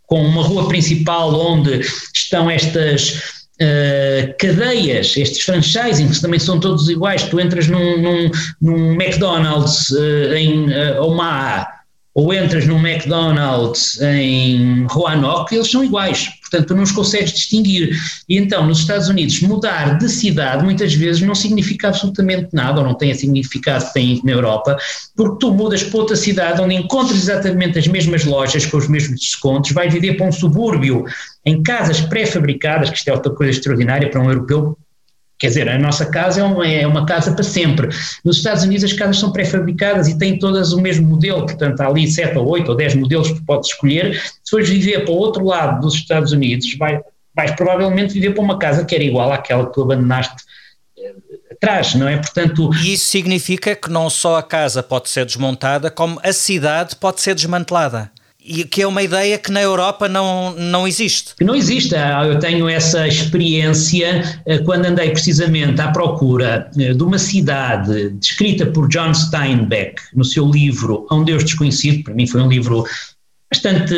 [0.08, 1.82] com uma rua principal onde
[2.13, 8.31] estão estas Uh, cadeias, estes franchising, que também são todos iguais, tu entras num, num,
[8.61, 11.74] num McDonald's uh, em uh, Omaha
[12.15, 17.93] ou entras num McDonald's em Roanoke, eles são iguais, portanto tu não os consegues distinguir.
[18.30, 22.88] E então, nos Estados Unidos, mudar de cidade muitas vezes não significa absolutamente nada, ou
[22.88, 24.78] não tem a significado que tem na Europa,
[25.13, 29.19] porque tu mudas para outra cidade onde encontras exatamente as mesmas lojas com os mesmos
[29.19, 31.04] descontos, vais viver para um subúrbio
[31.45, 34.78] em casas pré-fabricadas, que isto é outra coisa extraordinária para um europeu
[35.38, 37.89] Quer dizer, a nossa casa é uma, é uma, casa para sempre.
[38.24, 41.88] Nos Estados Unidos as casas são pré-fabricadas e têm todas o mesmo modelo, portanto há
[41.88, 44.15] ali 7 ou 8 ou 10 modelos que podes escolher.
[44.15, 47.02] Se fores viver para o outro lado dos Estados Unidos, vai,
[47.36, 50.36] vais provavelmente viver para uma casa que era igual àquela que tu abandonaste
[50.98, 51.13] eh,
[51.52, 52.15] atrás, não é?
[52.15, 52.69] Portanto.
[52.76, 57.19] E isso significa que não só a casa pode ser desmontada, como a cidade pode
[57.19, 58.10] ser desmantelada.
[58.47, 61.34] E que é uma ideia que na Europa não, não existe.
[61.36, 61.95] Que não existe.
[61.95, 68.12] Ah, eu tenho essa experiência eh, quando andei precisamente à procura eh, de uma cidade
[68.12, 72.03] descrita por John Steinbeck no seu livro A um Deus Desconhecido.
[72.03, 72.86] Para mim foi um livro
[73.51, 73.95] bastante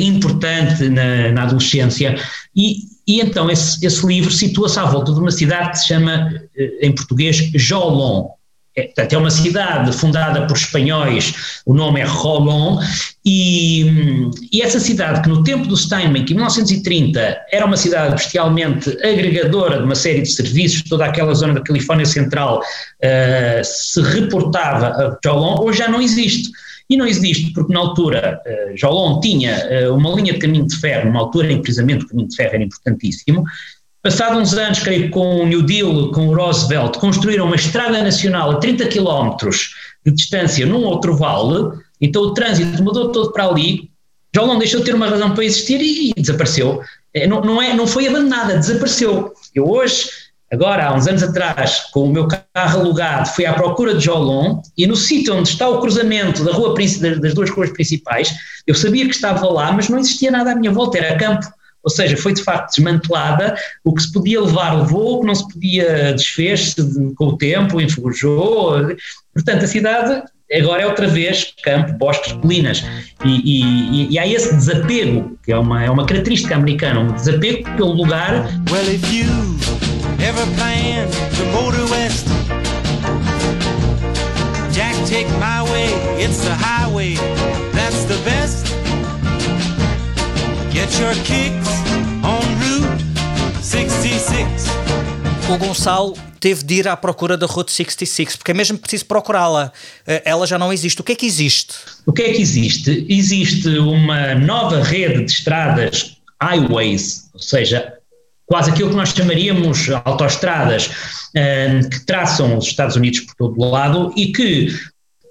[0.00, 2.16] importante na, na adolescência.
[2.54, 6.40] E, e então esse, esse livro situa-se à volta de uma cidade que se chama,
[6.80, 8.37] em português, Jolon
[8.78, 12.78] é, portanto, é uma cidade fundada por espanhóis, o nome é Rolón,
[13.24, 18.88] e, e, essa cidade que no tempo do Steinbeck, em 1930, era uma cidade bestialmente
[19.04, 24.86] agregadora de uma série de serviços, toda aquela zona da Califórnia Central uh, se reportava
[24.86, 26.50] a Jolon, hoje já não existe.
[26.90, 30.76] E não existe porque na altura uh, Jolon tinha uh, uma linha de caminho de
[30.76, 33.44] ferro, numa altura em que precisamente o caminho de ferro era importantíssimo,
[34.08, 38.02] Passado uns anos, creio que com o New Deal, com o Roosevelt, construíram uma estrada
[38.02, 39.36] nacional a 30 km
[40.02, 43.90] de distância num outro vale, então o trânsito mudou todo para ali,
[44.34, 46.80] já não deixou de ter uma razão para existir e, e desapareceu.
[47.12, 49.30] É, não, não, é, não foi abandonada, desapareceu.
[49.54, 50.08] Eu hoje,
[50.50, 54.62] agora há uns anos atrás, com o meu carro alugado, fui à procura de Jolon
[54.74, 56.74] e no sítio onde está o cruzamento da rua,
[57.20, 58.34] das duas ruas principais,
[58.66, 61.46] eu sabia que estava lá, mas não existia nada à minha volta, era campo
[61.82, 65.34] ou seja, foi de facto desmantelada, o que se podia levar levou, o que não
[65.34, 66.76] se podia desfez-se
[67.14, 68.96] com o tempo, enferrujou,
[69.34, 72.84] portanto a cidade agora é outra vez campo, bosques, colinas,
[73.24, 77.64] e, e, e, há esse desapego, que é uma, é uma característica americana, um desapego
[77.76, 78.48] pelo lugar.
[78.70, 79.26] Well, if you
[80.24, 82.26] ever plan to go to west,
[84.72, 87.16] Jack, take my way, it's the highway,
[90.78, 91.68] Get your kicks
[92.22, 93.02] on Route
[93.60, 94.46] 66.
[95.52, 99.72] O Gonçalo teve de ir à procura da Route 66, porque é mesmo preciso procurá-la.
[100.06, 101.00] Eh, ela já não existe.
[101.00, 101.74] O que é que existe?
[102.06, 103.04] O que é que existe?
[103.08, 107.94] Existe uma nova rede de estradas, highways, ou seja,
[108.46, 110.90] quase aquilo que nós chamaríamos autoestradas,
[111.34, 114.68] eh, que traçam os Estados Unidos por todo o lado e que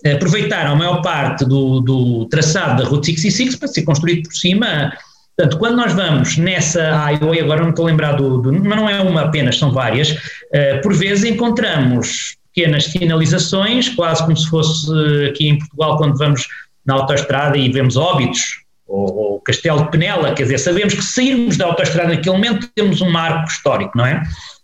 [0.05, 4.91] aproveitaram a maior parte do, do traçado da Route 66 para ser construído por cima
[5.37, 8.89] Portanto, quando nós vamos nessa highway, agora não estou a lembrar do, do, mas não
[8.89, 14.91] é uma apenas, são várias, uh, por vezes encontramos pequenas sinalizações, quase como se fosse
[15.29, 16.47] aqui em Portugal, quando vamos
[16.83, 21.55] na autoestrada e vemos óbitos, ou, ou Castelo de Penela, quer dizer, sabemos que sairmos
[21.55, 24.23] da autoestrada naquele momento temos um marco histórico, não é?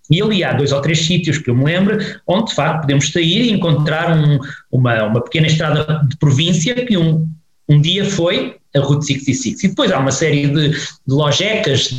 [0.09, 1.97] E ali há dois ou três sítios que eu me lembro
[2.27, 4.39] onde de facto podemos sair e encontrar um,
[4.71, 7.27] uma, uma pequena estrada de província que um,
[7.73, 9.63] um dia foi a Route 66.
[9.63, 11.13] E depois há uma série de, de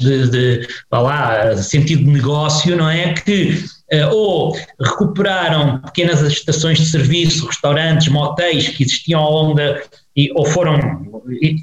[0.01, 3.15] de, de, lá, sentido de negócio, não é?
[3.15, 9.81] Que uh, ou recuperaram pequenas estações de serviço, restaurantes, motéis que existiam ao longo da.
[10.17, 10.79] E, ou foram.
[11.41, 11.57] E,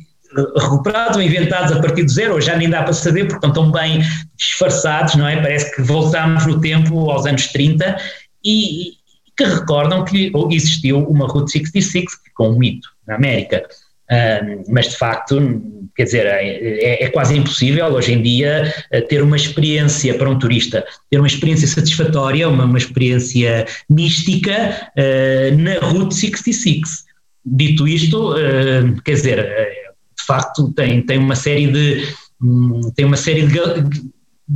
[0.57, 3.51] recuperados ou inventados a partir de zero, ou já nem dá para saber, porque estão
[3.51, 4.01] tão bem
[4.38, 5.36] disfarçados, não é?
[5.41, 7.97] Parece que voltamos no tempo aos anos 30
[8.43, 8.93] e,
[9.36, 13.68] que recordam que existiu uma Route 66, que um mito na América.
[14.68, 15.62] Mas de facto,
[15.95, 18.74] quer dizer, é, é, é, quase impossível hoje em dia
[19.07, 25.57] ter uma experiência para um turista, ter uma experiência satisfatória, uma, uma experiência mística uh,
[25.57, 27.05] na Route 66.
[27.45, 29.38] Dito isto, uh, quer dizer,
[30.18, 32.05] de facto tem, tem uma série de
[32.41, 33.59] um, tem uma série de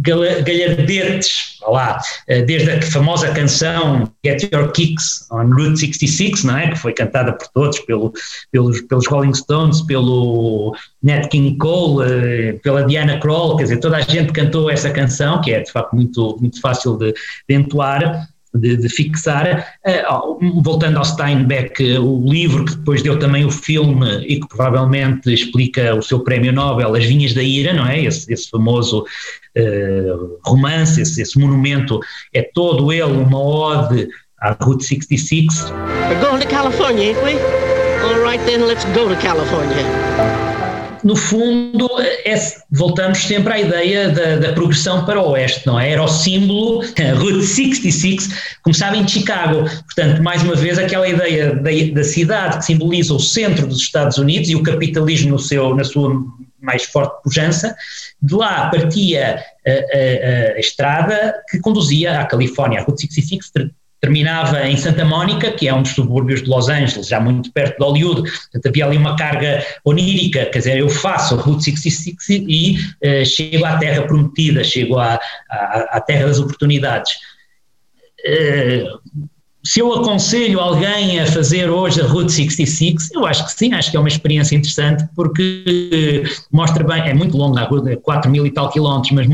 [0.01, 6.69] galhardetes, lá, eh, desde a famosa canção Get Your Kicks on Route 66, não é?
[6.69, 8.13] que foi cantada por todos, pelo,
[8.51, 13.97] pelos, pelos Rolling Stones, pelo Nat King Cole, eh, pela Diana Krall, quer dizer, toda
[13.97, 17.13] a gente cantou essa canção, que é de facto muito, muito fácil de,
[17.47, 19.67] de entoar, de, de fixar.
[19.85, 25.33] Uh, voltando ao Steinbeck, o livro que depois deu também o filme e que provavelmente
[25.33, 28.03] explica o seu prémio Nobel, As Vinhas da Ira, não é?
[28.03, 29.05] Esse, esse famoso
[30.43, 31.99] romance, esse, esse, monumento,
[32.33, 34.07] é todo ele uma ode
[34.41, 35.71] à Route 66.
[36.09, 37.33] We're going to California, ain't we?
[38.03, 40.55] All right then, let's go to California
[41.05, 42.35] no fundo, é,
[42.71, 45.91] voltamos sempre à ideia da, da, progressão para o oeste, não é?
[45.91, 46.81] Era o símbolo,
[47.19, 49.69] Route 66, começava em Chicago.
[49.83, 54.17] Portanto, mais uma vez, aquela ideia da, da, cidade que simboliza o centro dos Estados
[54.17, 56.11] Unidos e o capitalismo no seu, na sua
[56.59, 57.75] mais forte pujança.
[58.25, 62.79] De lá partia a, a, a estrada que conduzia à Califórnia.
[62.79, 63.51] A Route 66
[64.01, 67.77] terminava em Santa Mónica, que é um dos subúrbios de Los Angeles, já muito perto
[67.77, 72.45] de Hollywood, portanto havia ali uma carga onírica, quer dizer, eu faço a Route 66
[72.47, 75.19] e uh, chego à terra prometida, chego à,
[75.49, 77.13] à, à terra das oportunidades.
[78.27, 79.27] Uh,
[79.65, 83.89] se eu aconselho alguém a fazer hoje a Route 66, eu acho que sim, acho
[83.89, 88.51] que é uma experiência interessante porque mostra bem, é muito longa, a 4 mil e
[88.51, 89.27] tal quilómetros, mas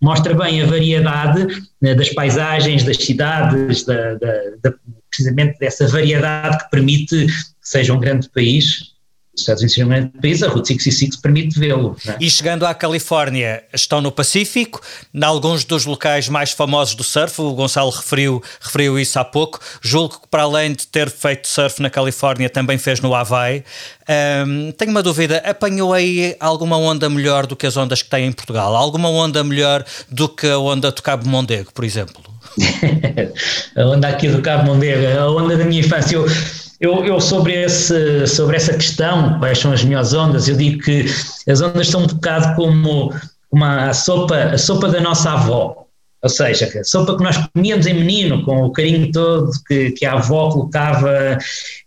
[0.00, 1.46] mostra bem a variedade
[1.80, 4.74] né, das paisagens, das cidades, da, da, da,
[5.10, 8.95] precisamente dessa variedade que permite que seja um grande país
[9.36, 11.96] Estados Unidos grande país, a Route 66 permite vê-lo.
[12.06, 12.16] É?
[12.20, 14.80] E chegando à Califórnia, estão no Pacífico,
[15.14, 19.60] em alguns dos locais mais famosos do surf, o Gonçalo referiu, referiu isso há pouco,
[19.80, 23.62] julgo que para além de ter feito surf na Califórnia, também fez no Havaí.
[24.46, 28.26] Um, tenho uma dúvida, apanhou aí alguma onda melhor do que as ondas que tem
[28.26, 28.74] em Portugal?
[28.74, 32.22] Alguma onda melhor do que a onda do Cabo Mondego, por exemplo?
[33.76, 36.26] a onda aqui do Cabo Mondego, a onda da minha infância, eu
[36.80, 41.06] eu, eu, sobre, esse, sobre essa questão, quais são as melhores ondas, eu digo que
[41.48, 43.12] as ondas são um bocado como
[43.50, 45.86] uma sopa, a sopa da nossa avó.
[46.22, 50.04] Ou seja, a sopa que nós comíamos em menino, com o carinho todo que, que
[50.04, 51.38] a avó colocava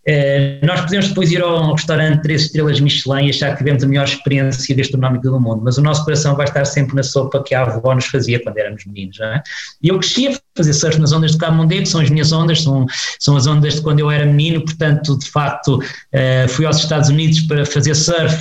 [0.06, 3.84] eh, nós podemos depois ir a um restaurante três estrelas Michelin e achar que tivemos
[3.84, 7.44] a melhor experiência gastronómica do mundo, mas o nosso coração vai estar sempre na sopa
[7.44, 9.44] que a avó nos fazia quando éramos meninos, não é?
[9.82, 12.64] E eu cresci a fazer surf nas ondas Cabo Mondego, que são as minhas ondas,
[12.64, 12.86] são,
[13.20, 17.10] são as ondas de quando eu era menino, portanto, de facto, uh, fui aos Estados
[17.10, 18.36] Unidos para fazer surf,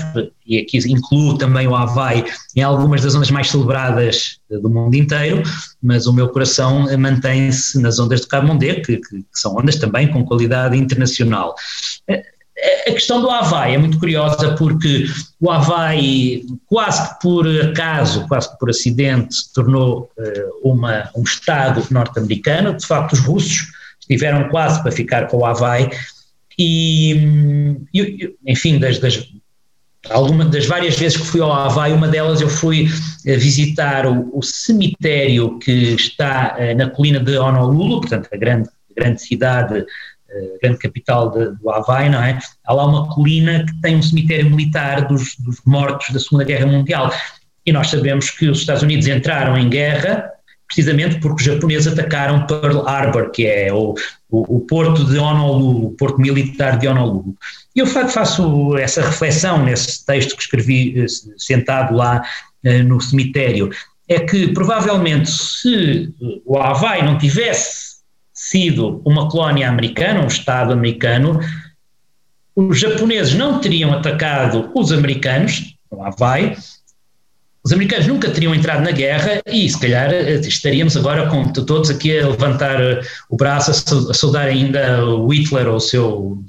[0.46, 2.24] e aqui incluo também o Havaí,
[2.56, 5.42] em algumas das ondas mais celebradas do mundo inteiro,
[5.82, 10.08] mas o meu coração mantém-se nas ondas Cabo Mondego, que, que, que são ondas também
[10.08, 11.47] com qualidade internacional.
[12.86, 15.06] A questão do Havaí é muito curiosa porque
[15.40, 21.22] o Havaí, quase que por acaso, quase que por acidente, se tornou uh, uma, um
[21.22, 22.76] Estado norte-americano.
[22.76, 23.68] De facto, os russos
[24.00, 25.88] estiveram quase para ficar com o Havaí.
[26.58, 27.14] E,
[27.94, 29.24] e enfim, das, das,
[30.10, 32.88] alguma, das várias vezes que fui ao Havaí, uma delas eu fui
[33.24, 39.22] eh, visitar o, o cemitério que está na colina de Honolulu, portanto, a grande, grande
[39.22, 39.86] cidade eh,
[40.62, 42.38] grande capital de, do Havaí, não é?
[42.64, 46.66] Há lá uma colina que tem um cemitério militar dos, dos mortos da Segunda Guerra
[46.66, 47.12] Mundial.
[47.64, 50.32] E nós sabemos que os Estados Unidos entraram em guerra
[50.68, 53.94] precisamente porque os japoneses atacaram Pearl Harbor, que é o,
[54.30, 57.34] o, o, porto de Honolulu, o porto militar de Honolulu.
[57.74, 61.06] E eu faço essa reflexão nesse texto que escrevi eh,
[61.38, 62.22] sentado lá
[62.62, 63.70] eh, no cemitério,
[64.06, 66.12] é que provavelmente se
[66.44, 67.97] o Havaí não tivesse
[68.38, 71.40] sido uma colónia americana, um Estado americano,
[72.54, 76.56] os japoneses não teriam atacado os americanos, lá vai,
[77.64, 82.16] os americanos nunca teriam entrado na guerra e se calhar estaríamos agora com todos aqui
[82.16, 82.78] a levantar
[83.28, 86.44] o braço, a saudar ainda o Hitler ou o seu, o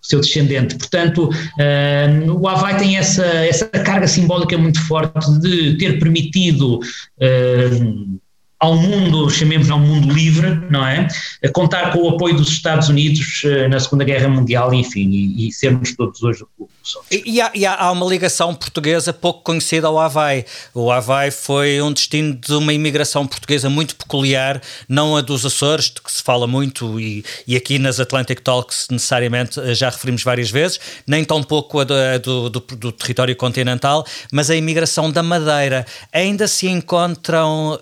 [0.00, 0.76] seu descendente.
[0.76, 8.18] Portanto, uh, o Havaí tem essa, essa carga simbólica muito forte de ter permitido uh,
[8.60, 11.06] ao mundo, chamemos ao mundo livre, não é?
[11.44, 15.48] A contar com o apoio dos Estados Unidos uh, na Segunda Guerra Mundial, enfim, e,
[15.48, 16.98] e, sermos todos hoje os outros.
[17.10, 20.44] E, há, e há, uma ligação portuguesa pouco conhecida ao Havaí.
[20.74, 25.86] O Havaí foi um destino de uma imigração portuguesa muito peculiar, não a dos Açores,
[25.86, 30.22] de que se fala muito e, e aqui nas Atlantic Talks necessariamente eh, já referimos
[30.22, 34.56] várias vezes, nem tão pouco a do, a do, do, do território continental, mas a
[34.56, 35.86] imigração da Madeira.
[36.12, 37.78] Ainda se encontram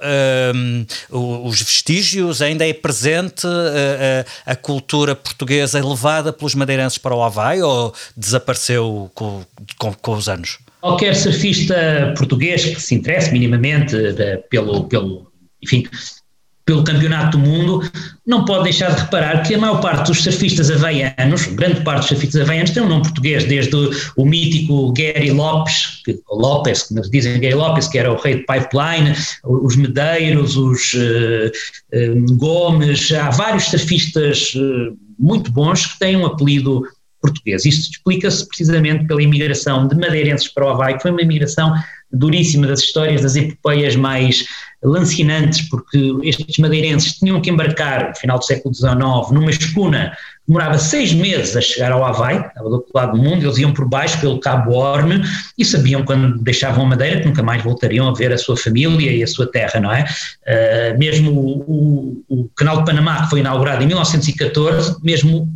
[0.55, 0.87] um,
[1.45, 7.15] os vestígios, ainda é presente a, eh, a, a cultura portuguesa levada pelos madeirenses para
[7.15, 9.45] o Havaí ou desapareceu com,
[9.79, 10.59] com, com os anos?
[10.81, 15.31] Qualquer surfista português que se interesse minimamente uh, pelo, pelo,
[15.63, 15.85] enfim,
[16.67, 17.89] pelo campeonato do mundo,
[18.27, 22.09] não pode deixar de reparar que a maior parte dos surfistas havaianos, grande parte dos
[22.09, 26.95] surfistas havaianos, tem um nome português, desde o, o mítico Gary Lopes, que, Lopes, que
[26.95, 29.15] nos dizem Gary Lopes, que era o rei de pipeline,
[29.45, 31.53] os Medeiros, os uh,
[31.95, 36.83] uh, Gomes, há vários surfistas uh, muito bons que têm um apelido
[37.31, 37.65] português.
[37.65, 41.75] Isto explica-se precisamente pela imigração de madeirenses para o Havaí, que foi uma imigração
[42.13, 44.47] duríssima das histórias, das epopeias mais
[44.83, 48.95] lancinantes, porque estes madeirenses tinham que embarcar, no final do século XIX,
[49.33, 53.23] numa escuna que demorava seis meses a chegar ao Havaí, estava do outro lado do
[53.23, 55.23] mundo, eles iam por baixo pelo Cabo Horn
[55.59, 59.11] e sabiam quando deixavam a Madeira que nunca mais voltariam a ver a sua família
[59.11, 60.05] e a sua terra, não é?
[60.05, 65.49] Uh, mesmo o, o, o Canal de Panamá, que foi inaugurado em 1914, mesmo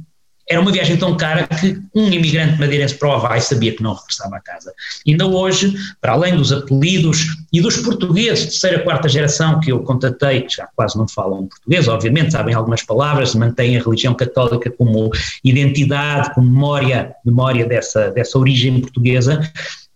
[0.50, 3.94] era uma viagem tão cara que um imigrante madeirense para o Havaí sabia que não
[3.94, 4.74] regressava a casa.
[5.06, 9.80] Ainda hoje, para além dos apelidos e dos portugueses de terceira, quarta geração que eu
[9.84, 14.68] contatei, que já quase não falam português, obviamente, sabem algumas palavras, mantêm a religião católica
[14.72, 15.12] como
[15.44, 19.40] identidade, como memória, memória dessa, dessa origem portuguesa.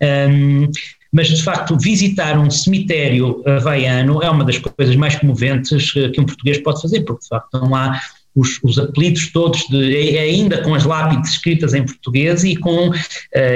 [0.01, 0.71] Um,
[1.13, 6.27] mas de facto visitar um cemitério havaiano é uma das coisas mais comoventes que um
[6.27, 8.01] português pode fazer, porque de facto não há
[8.35, 12.95] os, os, apelidos todos, de, ainda com as lápides escritas em português e com, uh,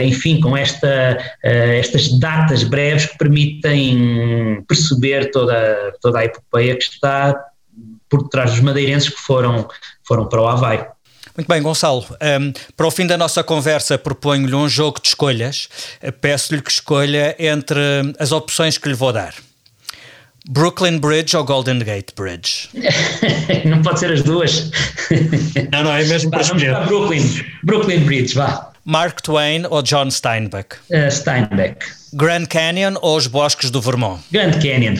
[0.05, 6.85] enfim, com esta, uh, estas datas breves que permitem perceber toda, toda a epopeia que
[6.85, 7.35] está
[8.09, 9.69] por trás dos madeirenses que foram,
[10.07, 10.85] foram para o Havaí.
[11.37, 12.05] Muito bem, Gonçalo.
[12.21, 15.69] Um, para o fim da nossa conversa, proponho-lhe um jogo de escolhas.
[16.21, 17.81] Peço-lhe que escolha entre
[18.19, 19.35] as opções que lhe vou dar.
[20.51, 22.71] Brooklyn Bridge ou Golden Gate Bridge?
[23.69, 24.71] não pode ser as duas.
[25.71, 26.73] não, não, é mesmo para escolher.
[26.73, 28.73] Para Brooklyn, Brooklyn Bridge, vá.
[28.83, 30.77] Mark Twain ou John Steinbeck?
[30.91, 31.85] Uh, Steinbeck.
[32.15, 34.23] Grand Canyon ou os bosques do Vermont?
[34.33, 34.95] Grand Canyon.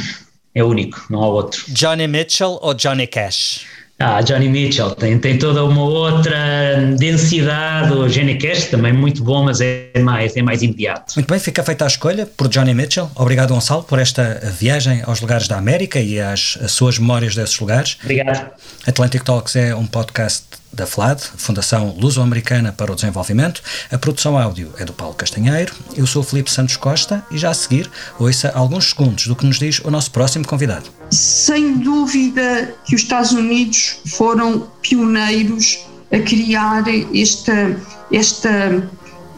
[0.55, 1.65] É único, não há outro.
[1.69, 3.65] Johnny Mitchell ou Johnny Cash?
[4.01, 7.93] Ah, Johnny Mitchell tem, tem toda uma outra densidade.
[7.93, 11.15] O Johnny Cash também muito bom, mas é mais, é mais imediato.
[11.17, 13.11] Muito bem, fica feita a escolha por Johnny Mitchell.
[13.17, 17.59] Obrigado, Gonçalo, por esta viagem aos lugares da América e às, às suas memórias desses
[17.59, 17.99] lugares.
[18.05, 18.51] Obrigado.
[18.87, 23.63] Atlantic Talks é um podcast da FLAD, Fundação Luso-Americana para o Desenvolvimento.
[23.91, 25.75] A produção áudio é do Paulo Castanheiro.
[25.97, 29.47] Eu sou o Felipe Santos Costa e já a seguir ouça alguns segundos do que
[29.47, 30.91] nos diz o nosso próximo convidado.
[31.11, 35.79] Sem dúvida que os Estados Unidos foram pioneiros
[36.13, 37.77] a criar esta,
[38.13, 38.89] esta,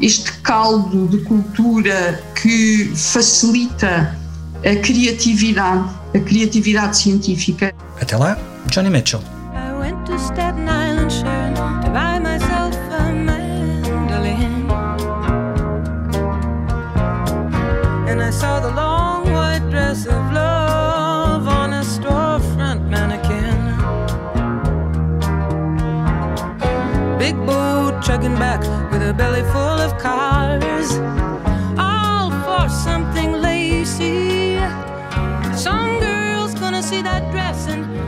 [0.01, 4.17] este caldo de cultura que facilita
[4.65, 7.75] a criatividade, a criatividade científica.
[8.01, 9.40] Até lá, Johnny Mitchell.
[9.91, 11.51] went to Staten Island, sure,
[11.83, 14.71] to buy myself a mandolin.
[18.09, 23.59] And I saw the long white dress of love on a storefront mannequin.
[27.19, 28.61] Big boat chugging back
[28.93, 30.91] with a belly full of cars,
[31.79, 34.59] all for something lacy.
[35.57, 38.00] Some girl's gonna see that dress and